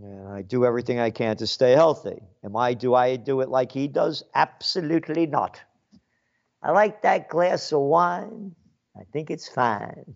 And 0.02 0.28
I 0.28 0.42
do 0.42 0.64
everything 0.64 0.98
I 0.98 1.10
can 1.10 1.36
to 1.38 1.46
stay 1.46 1.72
healthy. 1.72 2.20
Am 2.44 2.56
I 2.56 2.74
do 2.74 2.94
I 2.94 3.16
do 3.16 3.40
it 3.40 3.48
like 3.48 3.72
he 3.72 3.88
does? 3.88 4.22
Absolutely 4.34 5.26
not. 5.26 5.60
I 6.62 6.70
like 6.72 7.02
that 7.02 7.28
glass 7.28 7.72
of 7.72 7.80
wine. 7.80 8.54
I 8.96 9.04
think 9.12 9.30
it's 9.30 9.48
fine. 9.48 10.14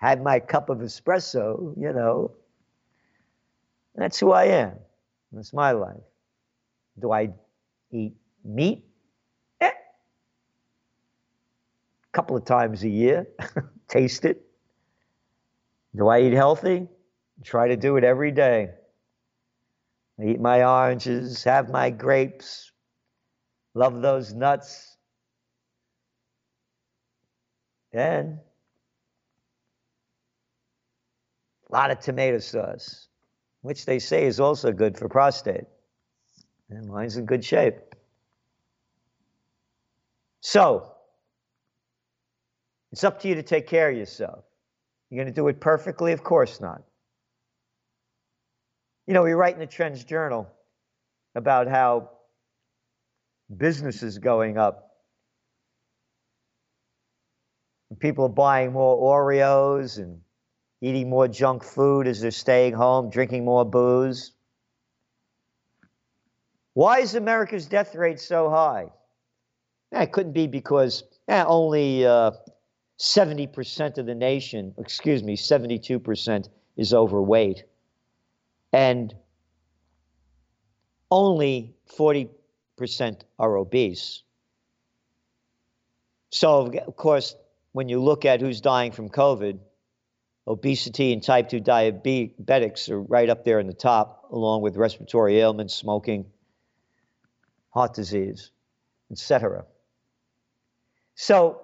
Had 0.00 0.22
my 0.22 0.40
cup 0.40 0.70
of 0.70 0.78
espresso, 0.78 1.74
you 1.76 1.92
know. 1.92 2.32
That's 3.94 4.18
who 4.18 4.32
I 4.32 4.44
am. 4.44 4.72
That's 5.30 5.52
my 5.52 5.72
life. 5.72 6.00
Do 6.98 7.12
I 7.12 7.30
eat 7.90 8.14
meat? 8.42 8.86
Eh. 9.60 9.66
A 9.68 9.72
couple 12.12 12.34
of 12.34 12.46
times 12.46 12.82
a 12.82 12.88
year. 12.88 13.26
Taste 13.88 14.24
it. 14.24 14.42
Do 15.94 16.08
I 16.08 16.22
eat 16.22 16.32
healthy? 16.32 16.88
Try 17.44 17.68
to 17.68 17.76
do 17.76 17.96
it 17.96 18.04
every 18.04 18.30
day. 18.30 18.70
eat 20.22 20.40
my 20.40 20.62
oranges, 20.64 21.44
have 21.44 21.68
my 21.70 21.90
grapes, 21.90 22.72
love 23.74 24.00
those 24.00 24.32
nuts. 24.32 24.96
Then, 27.92 28.40
a 31.70 31.76
lot 31.76 31.90
of 31.90 32.00
tomato 32.00 32.38
sauce, 32.38 33.08
which 33.62 33.86
they 33.86 33.98
say 33.98 34.26
is 34.26 34.40
also 34.40 34.72
good 34.72 34.98
for 34.98 35.08
prostate. 35.08 35.64
And 36.68 36.88
mine's 36.88 37.16
in 37.16 37.26
good 37.26 37.44
shape. 37.44 37.76
So, 40.40 40.92
it's 42.92 43.04
up 43.04 43.20
to 43.20 43.28
you 43.28 43.34
to 43.36 43.42
take 43.42 43.66
care 43.66 43.90
of 43.90 43.96
yourself. 43.96 44.44
You're 45.10 45.22
going 45.22 45.32
to 45.32 45.38
do 45.38 45.48
it 45.48 45.60
perfectly? 45.60 46.12
Of 46.12 46.24
course 46.24 46.60
not. 46.60 46.82
You 49.06 49.14
know, 49.14 49.22
we 49.22 49.32
write 49.32 49.54
in 49.54 49.60
the 49.60 49.66
Trends 49.66 50.04
Journal 50.04 50.48
about 51.34 51.68
how 51.68 52.10
business 53.56 54.02
is 54.02 54.18
going 54.18 54.56
up. 54.56 54.90
People 57.98 58.26
are 58.26 58.28
buying 58.28 58.72
more 58.72 58.96
Oreos 58.96 59.98
and 59.98 60.20
eating 60.80 61.10
more 61.10 61.28
junk 61.28 61.62
food 61.62 62.06
as 62.06 62.20
they're 62.20 62.30
staying 62.30 62.74
home, 62.74 63.10
drinking 63.10 63.44
more 63.44 63.64
booze. 63.64 64.32
Why 66.74 67.00
is 67.00 67.14
America's 67.14 67.66
death 67.66 67.94
rate 67.94 68.20
so 68.20 68.48
high? 68.48 68.90
Eh, 69.92 70.02
it 70.02 70.12
couldn't 70.12 70.32
be 70.32 70.46
because 70.46 71.04
eh, 71.28 71.44
only 71.46 72.06
uh, 72.06 72.30
70% 72.98 73.98
of 73.98 74.06
the 74.06 74.14
nation, 74.14 74.74
excuse 74.78 75.22
me, 75.22 75.36
72% 75.36 76.48
is 76.76 76.94
overweight 76.94 77.64
and 78.72 79.14
only 81.10 81.74
40% 81.98 82.28
are 83.38 83.56
obese. 83.56 84.22
So, 86.30 86.70
of 86.86 86.96
course, 86.96 87.34
when 87.72 87.88
you 87.88 88.00
look 88.00 88.24
at 88.24 88.40
who's 88.40 88.60
dying 88.60 88.92
from 88.92 89.08
COVID, 89.08 89.58
obesity 90.50 91.12
and 91.12 91.22
type 91.22 91.48
2 91.48 91.60
diabetics 91.60 92.90
are 92.90 93.00
right 93.00 93.30
up 93.30 93.44
there 93.44 93.60
in 93.60 93.68
the 93.68 93.72
top 93.72 94.28
along 94.32 94.62
with 94.62 94.76
respiratory 94.76 95.38
ailments, 95.38 95.74
smoking, 95.74 96.26
heart 97.70 97.94
disease, 97.94 98.50
etc. 99.12 99.64
So 101.14 101.60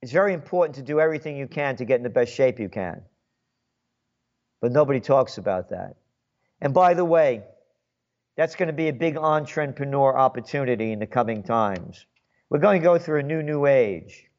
it's 0.00 0.12
very 0.12 0.32
important 0.32 0.76
to 0.76 0.82
do 0.82 1.00
everything 1.00 1.36
you 1.36 1.46
can 1.46 1.76
to 1.76 1.84
get 1.84 1.98
in 1.98 2.02
the 2.02 2.08
best 2.08 2.32
shape 2.32 2.58
you 2.58 2.70
can. 2.70 3.02
But 4.62 4.72
nobody 4.72 5.00
talks 5.00 5.36
about 5.36 5.68
that. 5.68 5.96
And 6.62 6.72
by 6.72 6.94
the 6.94 7.04
way, 7.04 7.42
that's 8.36 8.56
going 8.56 8.68
to 8.68 8.72
be 8.72 8.88
a 8.88 8.92
big 8.92 9.18
entrepreneur 9.18 10.16
opportunity 10.16 10.92
in 10.92 10.98
the 10.98 11.06
coming 11.06 11.42
times. 11.42 12.06
We're 12.48 12.58
going 12.58 12.80
to 12.80 12.84
go 12.84 12.98
through 12.98 13.20
a 13.20 13.22
new, 13.22 13.42
new 13.42 13.66
age. 13.66 14.29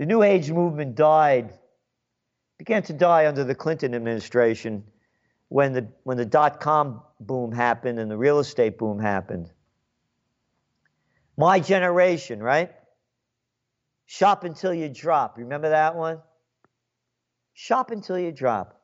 The 0.00 0.06
New 0.06 0.22
Age 0.22 0.50
movement 0.50 0.94
died, 0.94 1.52
began 2.56 2.82
to 2.84 2.94
die 2.94 3.26
under 3.26 3.44
the 3.44 3.54
Clinton 3.54 3.94
administration 3.94 4.82
when 5.48 5.74
the, 5.74 5.88
when 6.04 6.16
the 6.16 6.24
dot 6.24 6.58
com 6.58 7.02
boom 7.20 7.52
happened 7.52 7.98
and 7.98 8.10
the 8.10 8.16
real 8.16 8.38
estate 8.38 8.78
boom 8.78 8.98
happened. 8.98 9.52
My 11.36 11.60
generation, 11.60 12.42
right? 12.42 12.72
Shop 14.06 14.44
until 14.44 14.72
you 14.72 14.88
drop. 14.88 15.36
Remember 15.36 15.68
that 15.68 15.94
one? 15.94 16.20
Shop 17.52 17.90
until 17.90 18.18
you 18.18 18.32
drop. 18.32 18.80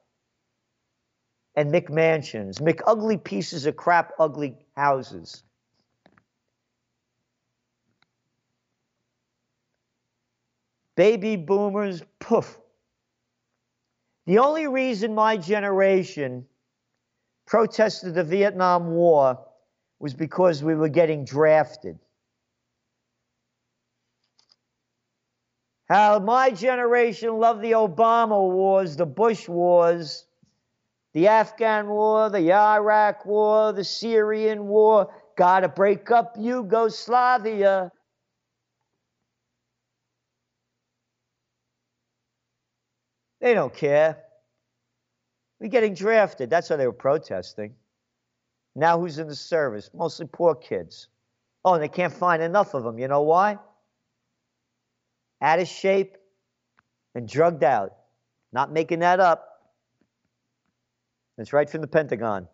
And 1.54 1.72
McMansions, 1.72 2.60
McUgly 2.60 3.24
pieces 3.24 3.64
of 3.64 3.74
crap, 3.74 4.12
ugly 4.18 4.58
houses. 4.76 5.44
Baby 10.96 11.36
boomers, 11.36 12.02
poof. 12.18 12.58
The 14.26 14.38
only 14.38 14.66
reason 14.66 15.14
my 15.14 15.36
generation 15.36 16.46
protested 17.46 18.14
the 18.14 18.24
Vietnam 18.24 18.90
War 18.90 19.38
was 20.00 20.14
because 20.14 20.64
we 20.64 20.74
were 20.74 20.88
getting 20.88 21.24
drafted. 21.24 21.98
How 25.88 26.18
my 26.18 26.50
generation 26.50 27.38
loved 27.38 27.62
the 27.62 27.72
Obama 27.72 28.50
wars, 28.50 28.96
the 28.96 29.06
Bush 29.06 29.48
wars, 29.48 30.26
the 31.12 31.28
Afghan 31.28 31.88
war, 31.88 32.28
the 32.28 32.52
Iraq 32.52 33.24
war, 33.24 33.72
the 33.72 33.84
Syrian 33.84 34.66
war, 34.66 35.14
gotta 35.36 35.68
break 35.68 36.10
up 36.10 36.34
Yugoslavia. 36.36 37.92
They 43.40 43.54
don't 43.54 43.74
care. 43.74 44.18
We're 45.60 45.68
getting 45.68 45.94
drafted. 45.94 46.50
That's 46.50 46.70
why 46.70 46.76
they 46.76 46.86
were 46.86 46.92
protesting. 46.92 47.74
Now 48.74 48.98
who's 49.00 49.18
in 49.18 49.26
the 49.26 49.34
service? 49.34 49.90
Mostly 49.94 50.26
poor 50.30 50.54
kids. 50.54 51.08
Oh, 51.64 51.74
and 51.74 51.82
they 51.82 51.88
can't 51.88 52.12
find 52.12 52.42
enough 52.42 52.74
of 52.74 52.84
them. 52.84 52.98
You 52.98 53.08
know 53.08 53.22
why? 53.22 53.58
Out 55.40 55.58
of 55.58 55.68
shape 55.68 56.16
and 57.14 57.28
drugged 57.28 57.64
out. 57.64 57.96
Not 58.52 58.72
making 58.72 59.00
that 59.00 59.20
up. 59.20 59.48
It's 61.38 61.52
right 61.52 61.68
from 61.68 61.80
the 61.80 61.86
Pentagon. 61.86 62.48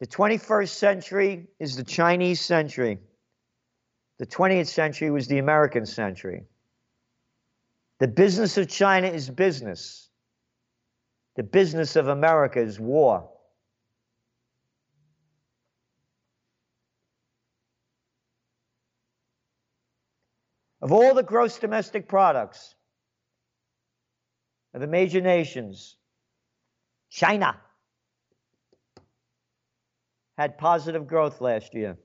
The 0.00 0.06
21st 0.06 0.68
century 0.68 1.48
is 1.58 1.76
the 1.76 1.84
Chinese 1.84 2.40
century. 2.40 2.98
The 4.18 4.26
20th 4.26 4.68
century 4.68 5.10
was 5.10 5.28
the 5.28 5.38
American 5.38 5.84
century. 5.84 6.44
The 7.98 8.08
business 8.08 8.56
of 8.56 8.68
China 8.68 9.08
is 9.08 9.28
business. 9.28 10.08
The 11.36 11.42
business 11.42 11.96
of 11.96 12.08
America 12.08 12.60
is 12.60 12.80
war. 12.80 13.30
Of 20.80 20.92
all 20.92 21.14
the 21.14 21.22
gross 21.22 21.58
domestic 21.58 22.08
products 22.08 22.74
of 24.72 24.80
the 24.80 24.86
major 24.86 25.20
nations, 25.20 25.96
China 27.10 27.56
had 30.38 30.58
positive 30.58 31.06
growth 31.06 31.40
last 31.40 31.74
year 31.74 31.98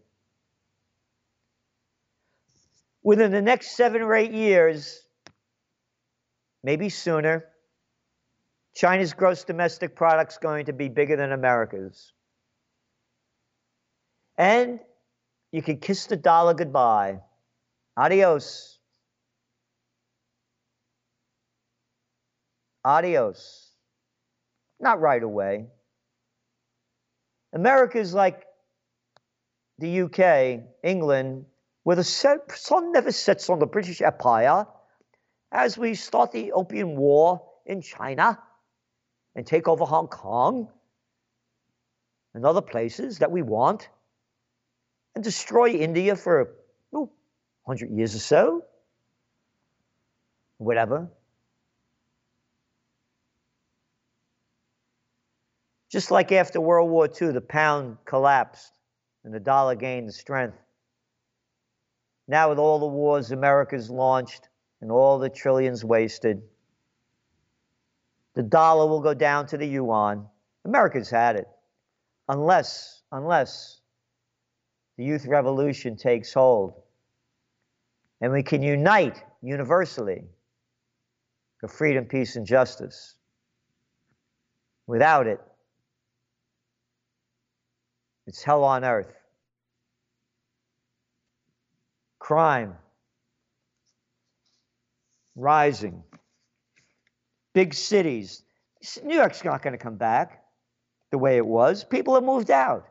within 3.03 3.31
the 3.31 3.41
next 3.41 3.75
seven 3.75 4.01
or 4.01 4.13
eight 4.13 4.31
years, 4.31 5.01
maybe 6.63 6.89
sooner, 6.89 7.45
China's 8.75 9.13
gross 9.13 9.43
domestic 9.43 9.95
product 9.95 10.33
is 10.33 10.37
going 10.37 10.65
to 10.65 10.73
be 10.73 10.87
bigger 10.87 11.15
than 11.17 11.31
America's. 11.31 12.13
And 14.37 14.79
you 15.51 15.61
can 15.61 15.77
kiss 15.77 16.05
the 16.05 16.15
dollar 16.15 16.53
goodbye. 16.53 17.19
Adios. 17.97 18.79
Adios. 22.85 23.69
Not 24.79 25.01
right 25.01 25.21
away. 25.21 25.67
America 27.53 27.99
is 27.99 28.13
like 28.13 28.45
the 29.77 30.01
UK, 30.03 30.63
England, 30.83 31.45
where 31.83 31.95
the 31.95 32.03
sun 32.03 32.91
never 32.91 33.11
sets 33.11 33.49
on 33.49 33.59
the 33.59 33.65
British 33.65 34.01
Empire 34.01 34.67
as 35.51 35.77
we 35.77 35.95
start 35.95 36.31
the 36.31 36.51
Opium 36.51 36.95
War 36.95 37.41
in 37.65 37.81
China 37.81 38.39
and 39.35 39.45
take 39.45 39.67
over 39.67 39.85
Hong 39.85 40.07
Kong 40.07 40.69
and 42.33 42.45
other 42.45 42.61
places 42.61 43.19
that 43.19 43.31
we 43.31 43.41
want 43.41 43.89
and 45.15 45.23
destroy 45.23 45.69
India 45.69 46.15
for 46.15 46.53
oh, 46.93 47.09
100 47.63 47.91
years 47.91 48.15
or 48.15 48.19
so, 48.19 48.65
whatever. 50.57 51.09
Just 55.91 56.09
like 56.09 56.31
after 56.31 56.61
World 56.61 56.89
War 56.89 57.09
II, 57.21 57.31
the 57.31 57.41
pound 57.41 57.97
collapsed 58.05 58.71
and 59.25 59.33
the 59.33 59.41
dollar 59.41 59.75
gained 59.75 60.13
strength. 60.13 60.57
Now, 62.31 62.47
with 62.47 62.59
all 62.59 62.79
the 62.79 62.87
wars 62.87 63.33
America's 63.33 63.89
launched 63.89 64.47
and 64.79 64.89
all 64.89 65.19
the 65.19 65.27
trillions 65.29 65.83
wasted, 65.83 66.41
the 68.35 68.41
dollar 68.41 68.87
will 68.87 69.01
go 69.01 69.13
down 69.13 69.47
to 69.47 69.57
the 69.57 69.67
yuan. 69.67 70.25
America's 70.63 71.09
had 71.09 71.35
it. 71.35 71.47
Unless, 72.29 73.01
unless 73.11 73.81
the 74.97 75.03
youth 75.03 75.25
revolution 75.25 75.97
takes 75.97 76.33
hold 76.33 76.81
and 78.21 78.31
we 78.31 78.43
can 78.43 78.63
unite 78.63 79.21
universally 79.41 80.23
for 81.59 81.67
freedom, 81.67 82.05
peace, 82.05 82.37
and 82.37 82.45
justice. 82.45 83.15
Without 84.87 85.27
it, 85.27 85.41
it's 88.25 88.41
hell 88.41 88.63
on 88.63 88.85
earth. 88.85 89.20
Crime 92.31 92.73
rising. 95.35 96.01
Big 97.53 97.73
cities. 97.73 98.43
New 99.03 99.15
York's 99.15 99.43
not 99.43 99.61
going 99.61 99.73
to 99.73 99.77
come 99.77 99.97
back 99.97 100.41
the 101.11 101.17
way 101.17 101.35
it 101.35 101.45
was. 101.45 101.83
People 101.83 102.13
have 102.15 102.23
moved 102.23 102.49
out. 102.49 102.85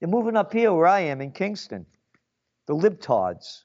They're 0.00 0.08
moving 0.08 0.36
up 0.36 0.52
here 0.52 0.72
where 0.72 0.88
I 0.88 1.02
am 1.02 1.20
in 1.20 1.30
Kingston. 1.30 1.86
The 2.66 2.74
libtards. 2.74 3.62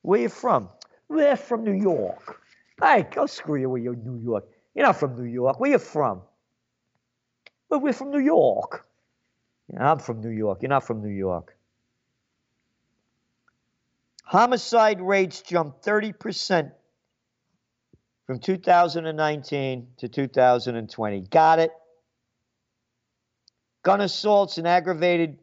Where 0.00 0.22
you 0.22 0.28
from? 0.28 0.68
We're 1.08 1.36
from 1.36 1.62
New 1.62 1.80
York. 1.80 2.40
Hey, 2.82 3.06
go 3.08 3.26
screw 3.26 3.60
you 3.60 3.70
with 3.70 3.84
your 3.84 3.94
New 3.94 4.18
York. 4.18 4.48
You're 4.74 4.86
not 4.86 4.98
from 4.98 5.14
New 5.16 5.30
York. 5.30 5.60
Where 5.60 5.70
you 5.70 5.78
from? 5.78 6.22
Well, 7.68 7.78
we're 7.78 7.92
from 7.92 8.10
New 8.10 8.18
York. 8.18 8.84
Yeah, 9.72 9.92
I'm 9.92 10.00
from 10.00 10.20
New 10.20 10.30
York. 10.30 10.60
You're 10.60 10.70
not 10.70 10.84
from 10.84 11.00
New 11.00 11.16
York. 11.16 11.56
Homicide 14.22 15.00
rates 15.00 15.42
jumped 15.42 15.84
30% 15.84 16.72
from 18.26 18.38
2019 18.38 19.88
to 19.98 20.08
2020. 20.08 21.20
Got 21.22 21.58
it? 21.58 21.70
Gun 23.82 24.00
assaults 24.00 24.58
and 24.58 24.66
aggravated 24.66 25.38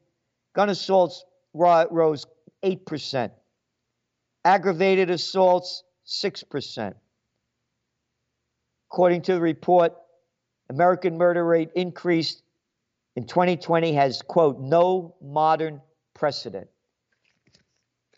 gun 0.55 0.69
assaults 0.69 1.23
rose 1.53 2.25
8%. 2.63 3.31
Aggravated 4.45 5.09
assaults 5.09 5.83
6%. 6.07 6.93
According 8.91 9.21
to 9.23 9.33
the 9.33 9.41
report, 9.41 9.93
American 10.69 11.17
murder 11.17 11.45
rate 11.45 11.69
increased 11.75 12.41
in 13.15 13.25
2020 13.25 13.93
has 13.93 14.21
quote 14.21 14.59
no 14.59 15.15
modern 15.21 15.81
precedent. 16.13 16.69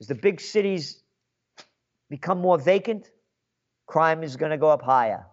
As 0.01 0.07
the 0.07 0.15
big 0.15 0.41
cities 0.41 1.03
become 2.09 2.41
more 2.41 2.57
vacant, 2.57 3.11
crime 3.85 4.23
is 4.23 4.35
going 4.35 4.49
to 4.49 4.57
go 4.57 4.67
up 4.69 4.81
higher. 4.81 5.27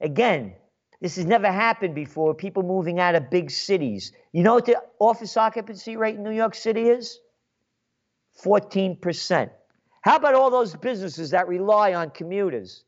Again, 0.00 0.52
this 1.00 1.16
has 1.16 1.24
never 1.24 1.50
happened 1.50 1.94
before. 1.94 2.34
People 2.34 2.62
moving 2.62 3.00
out 3.00 3.14
of 3.14 3.30
big 3.30 3.50
cities. 3.50 4.12
You 4.32 4.42
know 4.42 4.54
what 4.54 4.66
the 4.66 4.76
office 4.98 5.38
occupancy 5.38 5.96
rate 5.96 6.16
in 6.16 6.22
New 6.22 6.32
York 6.32 6.54
City 6.54 6.82
is? 6.88 7.18
14%. 8.44 9.50
How 10.02 10.16
about 10.16 10.34
all 10.34 10.50
those 10.50 10.76
businesses 10.76 11.30
that 11.30 11.48
rely 11.48 11.94
on 11.94 12.10
commuters? 12.10 12.84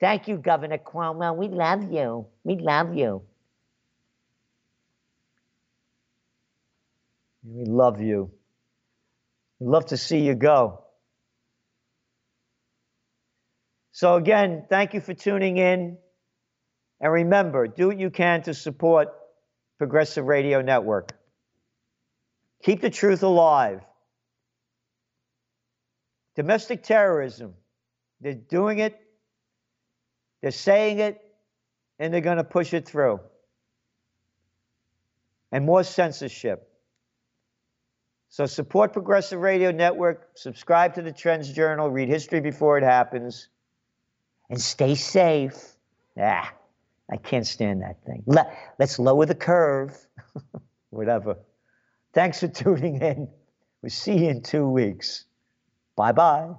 Thank 0.00 0.26
you, 0.26 0.36
Governor 0.36 0.78
Cuomo. 0.78 1.36
We 1.36 1.46
love 1.46 1.92
you. 1.92 2.26
We 2.42 2.56
love 2.56 2.94
you. 2.96 3.22
We 7.44 7.64
love 7.66 8.00
you. 8.00 8.32
We'd 9.60 9.70
love 9.70 9.86
to 9.86 9.96
see 9.96 10.20
you 10.20 10.34
go. 10.34 10.84
So, 13.92 14.16
again, 14.16 14.64
thank 14.68 14.94
you 14.94 15.00
for 15.00 15.12
tuning 15.12 15.58
in. 15.58 15.98
And 17.00 17.12
remember, 17.12 17.66
do 17.68 17.88
what 17.88 17.98
you 17.98 18.10
can 18.10 18.42
to 18.42 18.54
support 18.54 19.08
Progressive 19.78 20.24
Radio 20.24 20.62
Network. 20.62 21.12
Keep 22.62 22.80
the 22.80 22.90
truth 22.90 23.22
alive. 23.22 23.80
Domestic 26.36 26.82
terrorism, 26.82 27.54
they're 28.20 28.34
doing 28.34 28.78
it, 28.78 28.98
they're 30.40 30.50
saying 30.50 31.00
it, 31.00 31.20
and 31.98 32.14
they're 32.14 32.20
going 32.22 32.38
to 32.38 32.44
push 32.44 32.72
it 32.72 32.88
through. 32.88 33.20
And 35.52 35.66
more 35.66 35.82
censorship. 35.82 36.69
So 38.30 38.46
support 38.46 38.92
Progressive 38.92 39.40
Radio 39.40 39.72
Network, 39.72 40.28
subscribe 40.36 40.94
to 40.94 41.02
the 41.02 41.10
Trends 41.10 41.52
Journal, 41.52 41.90
read 41.90 42.08
history 42.08 42.40
before 42.40 42.78
it 42.78 42.84
happens, 42.84 43.48
and 44.48 44.60
stay 44.60 44.94
safe. 44.94 45.60
Ah, 46.16 46.54
I 47.10 47.16
can't 47.16 47.46
stand 47.46 47.82
that 47.82 47.96
thing. 48.06 48.22
Let, 48.26 48.56
let's 48.78 49.00
lower 49.00 49.26
the 49.26 49.34
curve. 49.34 49.98
Whatever. 50.90 51.38
Thanks 52.12 52.38
for 52.38 52.46
tuning 52.46 53.02
in. 53.02 53.28
We'll 53.82 53.90
see 53.90 54.18
you 54.18 54.30
in 54.30 54.42
two 54.42 54.68
weeks. 54.68 55.24
Bye 55.96 56.12
bye. 56.12 56.50